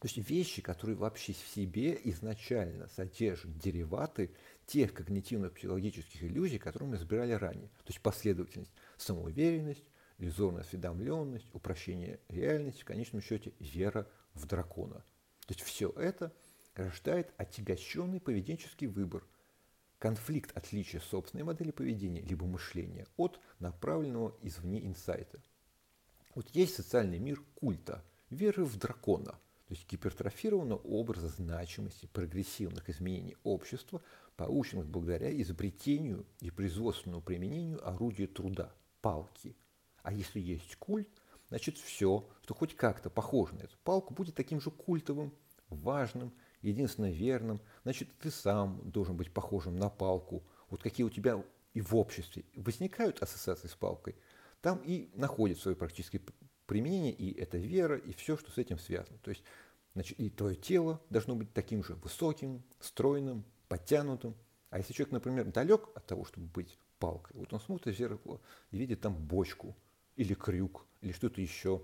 То 0.00 0.08
есть 0.08 0.28
вещи, 0.28 0.60
которые 0.60 0.96
вообще 0.96 1.32
в 1.32 1.48
себе 1.48 1.98
изначально 2.04 2.88
содержат 2.88 3.56
дериваты 3.56 4.34
тех 4.66 4.92
когнитивно-психологических 4.92 6.24
иллюзий, 6.24 6.58
которые 6.58 6.90
мы 6.90 6.96
разбирали 6.96 7.32
ранее. 7.32 7.68
То 7.68 7.88
есть 7.88 8.00
последовательность, 8.00 8.72
самоуверенность, 8.96 9.84
иллюзорная 10.18 10.62
осведомленность, 10.62 11.48
упрощение 11.52 12.20
реальности, 12.28 12.82
в 12.82 12.86
конечном 12.86 13.20
счете 13.20 13.52
вера 13.58 14.08
в 14.34 14.46
дракона. 14.46 15.04
То 15.46 15.54
есть 15.54 15.62
все 15.62 15.90
это 15.90 16.32
рождает 16.74 17.32
отягощенный 17.36 18.20
поведенческий 18.20 18.86
выбор, 18.86 19.24
конфликт 19.98 20.56
отличия 20.56 21.00
собственной 21.00 21.44
модели 21.44 21.70
поведения 21.70 22.20
либо 22.20 22.46
мышления 22.46 23.06
от 23.16 23.40
направленного 23.58 24.36
извне 24.42 24.84
инсайта. 24.86 25.42
Вот 26.34 26.48
есть 26.50 26.74
социальный 26.74 27.18
мир 27.18 27.40
культа, 27.54 28.04
веры 28.28 28.64
в 28.64 28.76
дракона, 28.76 29.32
то 29.66 29.74
есть 29.74 29.90
гипертрофированного 29.90 30.78
образа 30.78 31.28
значимости 31.28 32.06
прогрессивных 32.06 32.90
изменений 32.90 33.36
общества 33.44 34.02
полученных 34.36 34.88
благодаря 34.88 35.30
изобретению 35.40 36.26
и 36.40 36.50
производственному 36.50 37.22
применению 37.22 37.86
орудия 37.86 38.26
труда– 38.26 38.74
палки. 39.04 39.54
А 40.02 40.14
если 40.14 40.40
есть 40.40 40.76
культ, 40.76 41.10
значит 41.50 41.76
все, 41.76 42.26
что 42.42 42.54
хоть 42.54 42.74
как-то 42.74 43.10
похоже 43.10 43.54
на 43.54 43.60
эту 43.60 43.76
палку, 43.84 44.14
будет 44.14 44.34
таким 44.34 44.62
же 44.62 44.70
культовым, 44.70 45.34
важным, 45.68 46.32
единственно 46.62 47.10
верным. 47.10 47.60
Значит, 47.82 48.08
ты 48.18 48.30
сам 48.30 48.80
должен 48.90 49.14
быть 49.14 49.30
похожим 49.30 49.76
на 49.76 49.90
палку. 49.90 50.42
Вот 50.70 50.82
какие 50.82 51.04
у 51.04 51.10
тебя 51.10 51.44
и 51.74 51.82
в 51.82 51.94
обществе 51.94 52.46
возникают 52.56 53.22
ассоциации 53.22 53.68
с 53.68 53.74
палкой, 53.74 54.16
там 54.62 54.80
и 54.82 55.10
находит 55.12 55.58
свое 55.58 55.76
практическое 55.76 56.22
применение, 56.64 57.12
и 57.12 57.38
эта 57.38 57.58
вера, 57.58 57.98
и 57.98 58.14
все, 58.14 58.38
что 58.38 58.50
с 58.50 58.56
этим 58.56 58.78
связано. 58.78 59.18
То 59.18 59.28
есть 59.28 59.42
значит, 59.92 60.18
и 60.18 60.30
твое 60.30 60.56
тело 60.56 61.02
должно 61.10 61.34
быть 61.34 61.52
таким 61.52 61.84
же 61.84 61.94
высоким, 61.96 62.62
стройным, 62.80 63.44
подтянутым. 63.68 64.34
А 64.70 64.78
если 64.78 64.94
человек, 64.94 65.12
например, 65.12 65.44
далек 65.52 65.90
от 65.94 66.06
того, 66.06 66.24
чтобы 66.24 66.46
быть 66.46 66.78
палкой, 67.04 67.36
вот 67.36 67.52
он 67.52 67.60
смотрит 67.60 67.94
в 67.94 67.98
зеркало 67.98 68.40
и 68.70 68.78
видит 68.78 69.02
там 69.02 69.14
бочку 69.14 69.76
или 70.16 70.32
крюк 70.32 70.86
или 71.02 71.12
что-то 71.12 71.42
еще. 71.42 71.82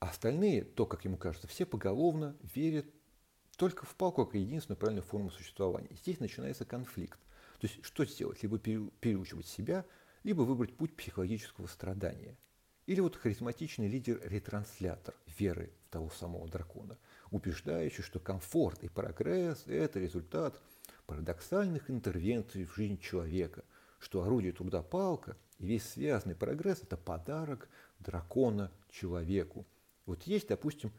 А 0.00 0.10
остальные, 0.10 0.64
то, 0.64 0.84
как 0.84 1.06
ему 1.06 1.16
кажется, 1.16 1.48
все 1.48 1.64
поголовно 1.64 2.36
верят 2.54 2.84
только 3.56 3.86
в 3.86 3.94
палку 3.94 4.26
как 4.26 4.34
единственную 4.34 4.78
правильную 4.78 5.02
форму 5.02 5.30
существования. 5.30 5.88
И 5.88 5.96
здесь 5.96 6.20
начинается 6.20 6.66
конфликт. 6.66 7.18
То 7.58 7.66
есть 7.66 7.82
что 7.82 8.04
сделать? 8.04 8.42
Либо 8.42 8.58
переучивать 8.58 9.46
себя, 9.46 9.86
либо 10.24 10.42
выбрать 10.42 10.76
путь 10.76 10.94
психологического 10.94 11.66
страдания. 11.66 12.36
Или 12.84 13.00
вот 13.00 13.16
харизматичный 13.16 13.88
лидер-ретранслятор 13.88 15.14
веры 15.38 15.72
того 15.88 16.10
самого 16.10 16.46
дракона– 16.48 16.98
убеждающий, 17.30 18.02
что 18.02 18.20
комфорт 18.20 18.84
и 18.84 18.88
прогресс– 18.88 19.64
это 19.66 20.00
результат 20.00 20.60
парадоксальных 21.06 21.90
интервенций 21.90 22.64
в 22.64 22.74
жизнь 22.74 22.98
человека, 22.98 23.64
что 23.98 24.22
орудие 24.22 24.52
труда 24.52 24.82
палка 24.82 25.36
и 25.58 25.66
весь 25.66 25.88
связанный 25.88 26.34
прогресс– 26.34 26.80
это 26.82 26.96
подарок 26.96 27.68
дракона 27.98 28.72
человеку. 28.90 29.66
Вот 30.06 30.24
есть, 30.24 30.48
допустим, 30.48 30.92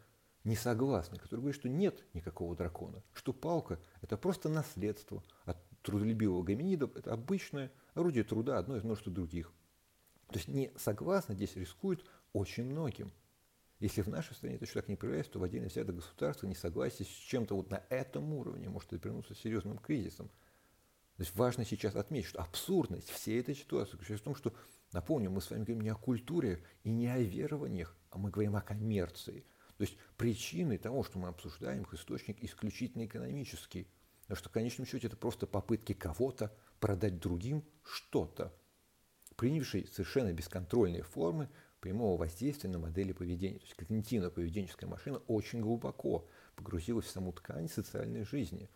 несогласные, 0.44 1.20
которые 1.20 1.42
говорят, 1.42 1.60
что 1.60 1.70
нет 1.70 2.04
никакого 2.14 2.56
дракона, 2.56 3.04
что 3.14 3.34
палка– 3.34 3.80
это 4.02 4.18
просто 4.18 4.50
наследство 4.50 5.24
от 5.46 5.58
трудолюбивого 5.82 6.44
гоминида, 6.44 6.90
это 6.96 7.14
обычное 7.14 7.72
орудие 7.94 8.24
труда, 8.24 8.58
одно 8.58 8.78
из 8.78 8.84
множества 8.84 9.12
других. 9.12 9.52
То 10.30 10.38
есть 10.38 10.48
не 10.48 10.72
согласно 10.78 11.36
здесь 11.36 11.56
рискует 11.56 12.06
очень 12.34 12.66
многим– 12.66 13.12
если 13.86 14.02
в 14.02 14.08
нашей 14.08 14.34
стране 14.34 14.56
это 14.56 14.66
так 14.74 14.88
не 14.88 14.96
проявляется, 14.96 15.34
то 15.34 15.40
в 15.40 15.44
отдельно 15.44 15.68
взятых 15.68 15.98
государствах 15.98 16.50
несогласие 16.50 17.06
с 17.06 17.10
чем-то 17.10 17.56
вот 17.56 17.70
на 17.70 17.84
этом 17.90 18.34
уровне 18.34 18.68
может 18.68 18.92
обернуться 18.94 19.36
серьезным 19.36 19.78
кризисом. 19.78 20.30
То 21.18 21.24
есть 21.24 21.36
важно 21.36 21.64
сейчас 21.66 21.96
отметить, 21.96 22.30
что 22.30 22.42
абсурдность 22.42 23.12
всей 23.12 23.40
этой 23.40 23.54
ситуации 23.54 23.92
заключается 23.92 24.24
в 24.24 24.26
том, 24.26 24.36
что, 24.36 24.54
напомню, 24.92 25.30
мы 25.30 25.40
с 25.40 25.52
вами 25.52 25.60
говорим 25.60 25.82
не 25.82 25.90
о 25.90 25.96
культуре 25.96 26.64
и 26.84 26.90
не 26.90 27.06
о 27.08 27.20
верованиях, 27.20 27.96
а 28.10 28.18
мы 28.18 28.32
говорим 28.32 28.56
о 28.56 28.62
коммерции. 28.62 29.46
То 29.78 29.84
есть 29.84 29.98
причиной 30.18 30.80
того, 30.80 31.04
что 31.04 31.20
мы 31.20 31.28
обсуждаем, 31.28 31.84
их 31.84 31.94
источник 31.94 32.44
исключительно 32.44 33.06
экономический. 33.06 33.88
Потому 34.24 34.38
что 34.38 34.50
в 34.50 34.54
конечном 34.54 34.88
счете 34.88 35.08
это 35.08 35.16
просто 35.16 35.46
попытки 35.46 35.94
кого-то 35.94 36.52
продать 36.80 37.20
другим 37.20 37.64
что-то, 37.84 38.52
принявший 39.36 39.88
совершенно 39.88 40.34
бесконтрольные 40.34 41.04
формы 41.04 41.50
прямого 41.86 42.18
воздействия 42.18 42.68
на 42.72 42.80
модели 42.80 43.12
поведения. 43.12 43.60
То 43.60 43.66
есть 43.66 43.76
когнитивно-поведенческая 43.78 44.88
машина 44.88 45.22
очень 45.28 45.62
глубоко 45.62 46.28
погрузилась 46.56 47.06
в 47.06 47.12
саму 47.12 47.32
ткань 47.32 47.70
социальной 47.70 48.24
жизни, 48.24 48.72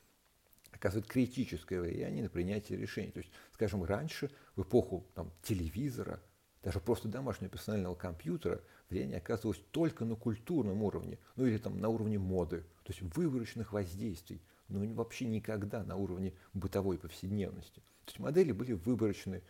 оказывает 0.71 1.07
критическое 1.07 1.81
влияние 1.81 2.21
на 2.21 2.29
принятие 2.29 2.77
решений. 2.77 3.09
То 3.09 3.21
есть, 3.21 3.31
скажем, 3.51 3.83
раньше, 3.83 4.29
в 4.55 4.61
эпоху 4.61 5.07
там, 5.15 5.31
телевизора, 5.41 6.21
даже 6.61 6.79
просто 6.79 7.07
домашнего 7.07 7.49
персонального 7.49 7.95
компьютера, 7.95 8.61
влияние 8.91 9.17
оказывалось 9.17 9.61
только 9.71 10.05
на 10.05 10.15
культурном 10.15 10.83
уровне, 10.83 11.17
ну 11.35 11.47
или 11.47 11.57
там 11.57 11.79
на 11.79 11.89
уровне 11.89 12.19
моды, 12.19 12.59
то 12.83 12.93
есть 12.93 13.01
выборочных 13.01 13.73
воздействий, 13.73 14.39
но 14.67 14.85
вообще 14.93 15.25
никогда 15.25 15.83
на 15.83 15.95
уровне 15.95 16.33
бытовой 16.53 16.99
повседневности. 16.99 17.79
То 18.05 18.09
есть 18.09 18.19
модели 18.19 18.51
были 18.51 18.73
выборочные, 18.73 19.41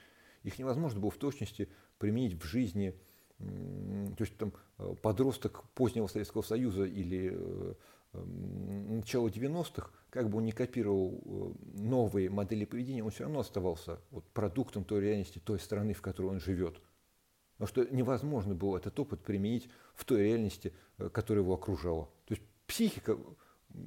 их 0.44 0.58
невозможно 0.60 1.02
было 1.02 1.12
в 1.12 1.18
точности 1.18 1.68
применить 1.98 2.42
в 2.42 2.46
жизни 2.46 2.96
то 3.40 4.24
есть 4.24 4.38
там 4.38 4.54
э, 4.78 4.96
подросток 5.02 5.64
позднего 5.74 6.08
Советского 6.08 6.42
Союза 6.42 6.84
или 6.84 7.76
начала 8.14 9.28
90-х, 9.28 9.92
как 10.10 10.30
бы 10.30 10.40
он 10.40 10.46
не 10.46 10.52
копировал 10.52 11.22
э, 11.24 11.80
новые 11.80 12.30
модели 12.30 12.66
поведения, 12.66 13.04
он 13.04 13.12
все 13.12 13.24
равно 13.24 13.40
оставался 13.40 14.00
вот 14.10 14.26
продуктом 14.32 14.84
той 14.84 15.02
реальности, 15.02 15.40
той 15.40 15.60
страны, 15.60 15.94
в 15.94 16.02
которой 16.02 16.28
он 16.28 16.40
живет. 16.40 16.82
Потому 17.58 17.68
что 17.68 17.96
невозможно 17.96 18.56
было 18.56 18.78
этот 18.78 19.00
опыт 19.00 19.22
применить 19.22 19.70
в 19.94 20.06
той 20.06 20.24
реальности, 20.24 20.74
э, 20.98 21.10
которая 21.10 21.44
его 21.44 21.54
окружала. 21.54 22.06
То 22.26 22.34
есть 22.34 22.44
психика, 22.66 23.18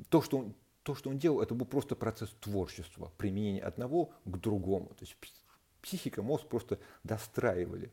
то, 0.08 0.22
что 0.22 0.38
он, 0.38 0.54
то, 0.84 0.94
что 0.94 1.10
он 1.10 1.18
делал, 1.18 1.40
это 1.40 1.54
был 1.54 1.66
просто 1.66 1.96
процесс 1.96 2.30
творчества, 2.40 3.12
применения 3.18 3.62
одного 3.62 4.12
к 4.24 4.36
другому. 4.38 4.88
То 4.90 5.04
есть 5.04 5.16
психика, 5.80 6.22
мозг 6.22 6.46
просто 6.46 6.78
достраивали, 7.02 7.90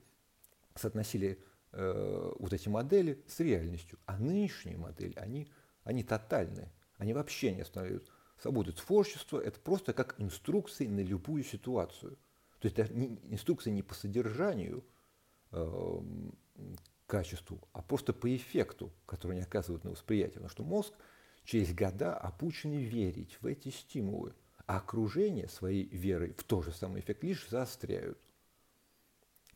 соотносили 0.75 1.39
э, 1.71 2.31
вот 2.37 2.53
эти 2.53 2.69
модели 2.69 3.23
с 3.27 3.39
реальностью. 3.39 3.99
А 4.05 4.17
нынешние 4.17 4.77
модели, 4.77 5.13
они, 5.17 5.51
они 5.83 6.03
тотальные. 6.03 6.71
Они 6.97 7.13
вообще 7.13 7.53
не 7.53 7.61
останавливают 7.61 8.11
свободу 8.37 8.73
творчества. 8.73 9.39
Это 9.39 9.59
просто 9.59 9.93
как 9.93 10.15
инструкции 10.19 10.87
на 10.87 11.01
любую 11.01 11.43
ситуацию. 11.43 12.17
То 12.59 12.65
есть 12.65 12.77
это 12.77 12.93
не, 12.93 13.19
инструкции 13.23 13.71
не 13.71 13.83
по 13.83 13.93
содержанию, 13.93 14.83
э, 15.51 16.01
качеству, 17.09 17.67
а 17.73 17.81
просто 17.81 18.13
по 18.13 18.33
эффекту, 18.33 18.93
который 19.05 19.33
они 19.33 19.41
оказывают 19.41 19.83
на 19.83 19.91
восприятие. 19.91 20.35
Потому 20.35 20.49
что 20.49 20.63
мозг 20.63 20.93
через 21.43 21.73
года 21.73 22.15
опущены 22.15 22.83
верить 22.83 23.37
в 23.41 23.47
эти 23.47 23.69
стимулы, 23.69 24.35
а 24.67 24.77
окружение 24.77 25.49
своей 25.49 25.89
верой 25.89 26.33
в 26.37 26.43
тот 26.43 26.65
же 26.65 26.71
самый 26.71 27.01
эффект 27.01 27.23
лишь 27.23 27.49
заостряют 27.49 28.19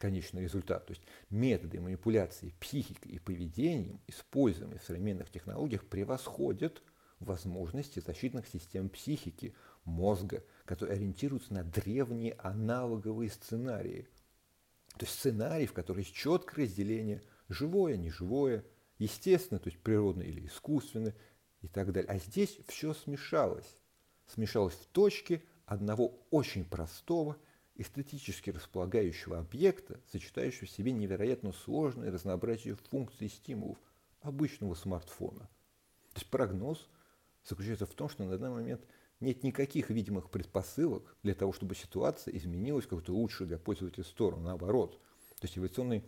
конечный 0.04 0.42
результат. 0.42 0.86
То 0.86 0.92
есть 0.92 1.04
методы 1.30 1.80
манипуляции 1.80 2.54
психикой 2.60 3.14
и 3.14 3.20
поведением, 3.20 4.02
используемые 4.08 4.80
в 4.80 4.84
современных 4.84 5.30
технологиях, 5.30 5.86
превосходят 5.86 6.84
возможности 7.22 8.02
защитных 8.02 8.46
систем 8.50 8.90
психики, 8.90 9.56
мозга, 9.86 10.44
которые 10.66 10.98
ориентируются 10.98 11.54
на 11.54 11.64
древние 11.64 12.34
аналоговые 12.34 13.30
сценарии. 13.30 14.10
То 14.98 15.06
есть 15.06 15.18
сценарии, 15.18 15.68
в 15.68 15.72
которых 15.72 16.06
есть 16.06 16.14
четкое 16.14 16.66
разделение 16.66 17.22
живое, 17.48 17.96
неживое, 17.96 18.66
естественно, 18.98 19.62
то 19.62 19.70
есть 19.70 19.82
природное 19.82 20.26
или 20.26 20.46
искусственное 20.48 21.16
и 21.62 21.70
так 21.70 21.94
далее. 21.94 22.12
А 22.12 22.18
здесь 22.18 22.60
все 22.68 22.94
смешалось. 22.94 23.78
Смешалось 24.28 24.74
в 24.74 24.86
точке 24.88 25.42
одного 25.66 26.20
очень 26.30 26.66
простого 26.66 27.38
эстетически 27.76 28.52
располагающего 28.52 29.40
объекта, 29.40 30.00
сочетающего 30.12 30.68
в 30.68 30.72
себе 30.72 30.92
невероятно 30.92 31.52
сложное 31.52 32.12
разнообразие 32.12 32.76
функций 32.76 33.28
и 33.28 33.30
стимулов 33.30 33.78
обычного 34.22 34.76
смартфона. 34.76 35.50
То 36.14 36.20
есть 36.20 36.30
прогноз 36.30 36.88
заключается 37.44 37.86
в 37.86 37.94
том, 37.94 38.10
что 38.10 38.24
на 38.24 38.38
данный 38.38 38.54
момент 38.54 38.86
нет 39.20 39.44
никаких 39.44 39.90
видимых 39.90 40.30
предпосылок 40.30 41.16
для 41.24 41.34
того, 41.34 41.54
чтобы 41.54 41.76
ситуация 41.76 42.36
изменилась 42.36 42.86
в 42.86 42.90
какую-то 42.90 43.14
лучшую 43.14 43.48
для 43.48 43.58
пользователя 43.58 44.04
сторону. 44.04 44.44
Наоборот. 44.44 45.00
То 45.40 45.46
есть 45.46 45.58
эволюционный 45.58 46.04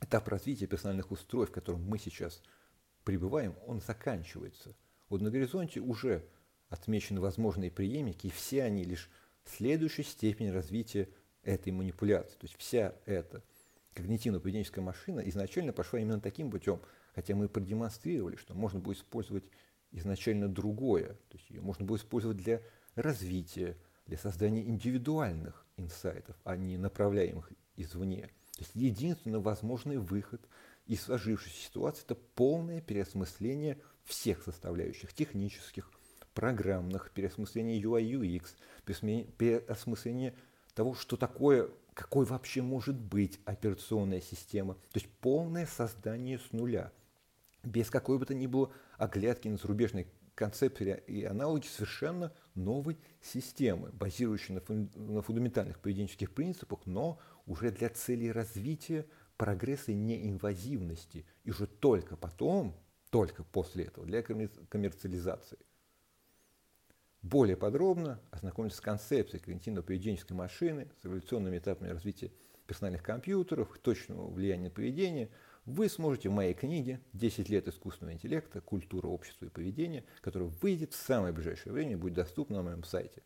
этап 0.00 0.28
развития 0.28 0.66
персональных 0.66 1.10
устройств, 1.10 1.52
в 1.52 1.54
котором 1.54 1.82
мы 1.82 1.98
сейчас 1.98 2.42
пребываем, 3.04 3.54
он 3.66 3.80
заканчивается. 3.80 4.74
Вот 5.08 5.20
на 5.20 5.30
горизонте 5.30 5.80
уже 5.80 6.26
отмечены 6.68 7.20
возможные 7.20 7.70
преемники, 7.70 8.26
и 8.26 8.30
все 8.30 8.64
они 8.64 8.84
лишь 8.84 9.10
следующая 9.48 10.04
степень 10.04 10.50
развития 10.50 11.08
этой 11.42 11.72
манипуляции. 11.72 12.36
То 12.38 12.46
есть 12.46 12.56
вся 12.58 12.94
эта 13.06 13.42
когнитивно-поведенческая 13.94 14.82
машина 14.82 15.20
изначально 15.20 15.72
пошла 15.72 15.98
именно 15.98 16.20
таким 16.20 16.50
путем, 16.50 16.80
хотя 17.14 17.34
мы 17.34 17.48
продемонстрировали, 17.48 18.36
что 18.36 18.54
можно 18.54 18.78
было 18.78 18.92
использовать 18.92 19.50
изначально 19.92 20.48
другое. 20.48 21.14
То 21.28 21.38
есть 21.38 21.48
ее 21.50 21.60
можно 21.60 21.84
было 21.84 21.96
использовать 21.96 22.36
для 22.36 22.60
развития, 22.94 23.76
для 24.06 24.18
создания 24.18 24.62
индивидуальных 24.62 25.64
инсайтов, 25.76 26.36
а 26.44 26.56
не 26.56 26.76
направляемых 26.76 27.50
извне. 27.76 28.28
То 28.56 28.62
есть 28.62 28.74
единственный 28.74 29.38
возможный 29.38 29.98
выход 29.98 30.40
из 30.86 31.02
сложившейся 31.02 31.56
ситуации– 31.56 32.02
это 32.04 32.14
полное 32.14 32.80
переосмысление 32.80 33.78
всех 34.04 34.42
составляющих 34.42 35.12
технических, 35.12 35.90
программных, 36.36 37.10
переосмысление 37.12 37.80
UI, 37.80 38.02
UX, 38.12 38.54
переосмысление 38.84 40.34
того, 40.74 40.94
что 40.94 41.16
такое, 41.16 41.70
какой 41.94 42.26
вообще 42.26 42.60
может 42.60 42.94
быть 42.94 43.40
операционная 43.46 44.20
система. 44.20 44.74
То 44.74 45.00
есть 45.00 45.08
полное 45.20 45.66
создание 45.66 46.38
с 46.38 46.52
нуля, 46.52 46.92
без 47.64 47.88
какой 47.88 48.18
бы 48.18 48.26
то 48.26 48.34
ни 48.34 48.46
было 48.46 48.70
оглядки 48.98 49.48
на 49.48 49.56
зарубежные 49.56 50.06
концепции 50.34 51.02
и 51.06 51.24
аналоги 51.24 51.66
совершенно 51.66 52.30
новой 52.54 52.98
системы, 53.22 53.90
базирующей 53.92 54.54
на, 54.54 54.60
фун 54.60 54.90
на 54.94 55.22
фундаментальных 55.22 55.78
поведенческих 55.78 56.34
принципах, 56.34 56.80
но 56.84 57.18
уже 57.46 57.70
для 57.70 57.88
целей 57.88 58.30
развития 58.30 59.06
прогресса 59.38 59.92
и 59.92 59.94
неинвазивности. 59.94 61.24
И 61.44 61.50
уже 61.50 61.66
только 61.66 62.14
потом, 62.18 62.76
только 63.08 63.42
после 63.42 63.84
этого, 63.84 64.06
для 64.06 64.22
коммерциализации. 64.22 65.58
Более 67.22 67.56
подробно 67.56 68.20
ознакомиться 68.30 68.78
с 68.78 68.80
концепцией 68.80 69.42
когнитивно-поведенческой 69.42 70.34
машины, 70.34 70.88
с 71.02 71.06
эволюционными 71.06 71.58
этапами 71.58 71.88
развития 71.90 72.30
персональных 72.66 73.02
компьютеров, 73.02 73.78
точного 73.82 74.30
влияния 74.30 74.64
на 74.64 74.70
поведение– 74.70 75.30
вы 75.66 75.88
сможете 75.88 76.28
в 76.28 76.32
моей 76.32 76.54
книге 76.54 77.00
«10 77.14 77.50
лет 77.50 77.66
искусственного 77.66 78.14
интеллекта. 78.14 78.60
Культура, 78.60 79.08
общества 79.08 79.46
и 79.46 79.48
поведения», 79.48 80.04
которая 80.20 80.48
выйдет 80.48 80.92
в 80.92 80.96
самое 80.96 81.32
ближайшее 81.34 81.72
время 81.72 81.92
и 81.92 81.96
будет 81.96 82.14
доступна 82.14 82.58
на 82.58 82.62
моем 82.62 82.84
сайте. 82.84 83.22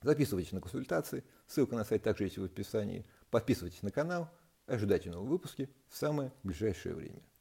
Записывайтесь 0.00 0.52
на 0.52 0.62
консультации, 0.62 1.22
ссылка 1.46 1.76
на 1.76 1.84
сайт 1.84 2.02
также 2.02 2.24
есть 2.24 2.38
в 2.38 2.44
описании. 2.44 3.04
Подписывайтесь 3.30 3.82
на 3.82 3.90
канал, 3.90 4.30
ожидайте 4.66 5.10
новые 5.10 5.28
выпуски 5.28 5.68
в 5.90 5.96
самое 5.98 6.32
ближайшее 6.42 6.94
время. 6.94 7.20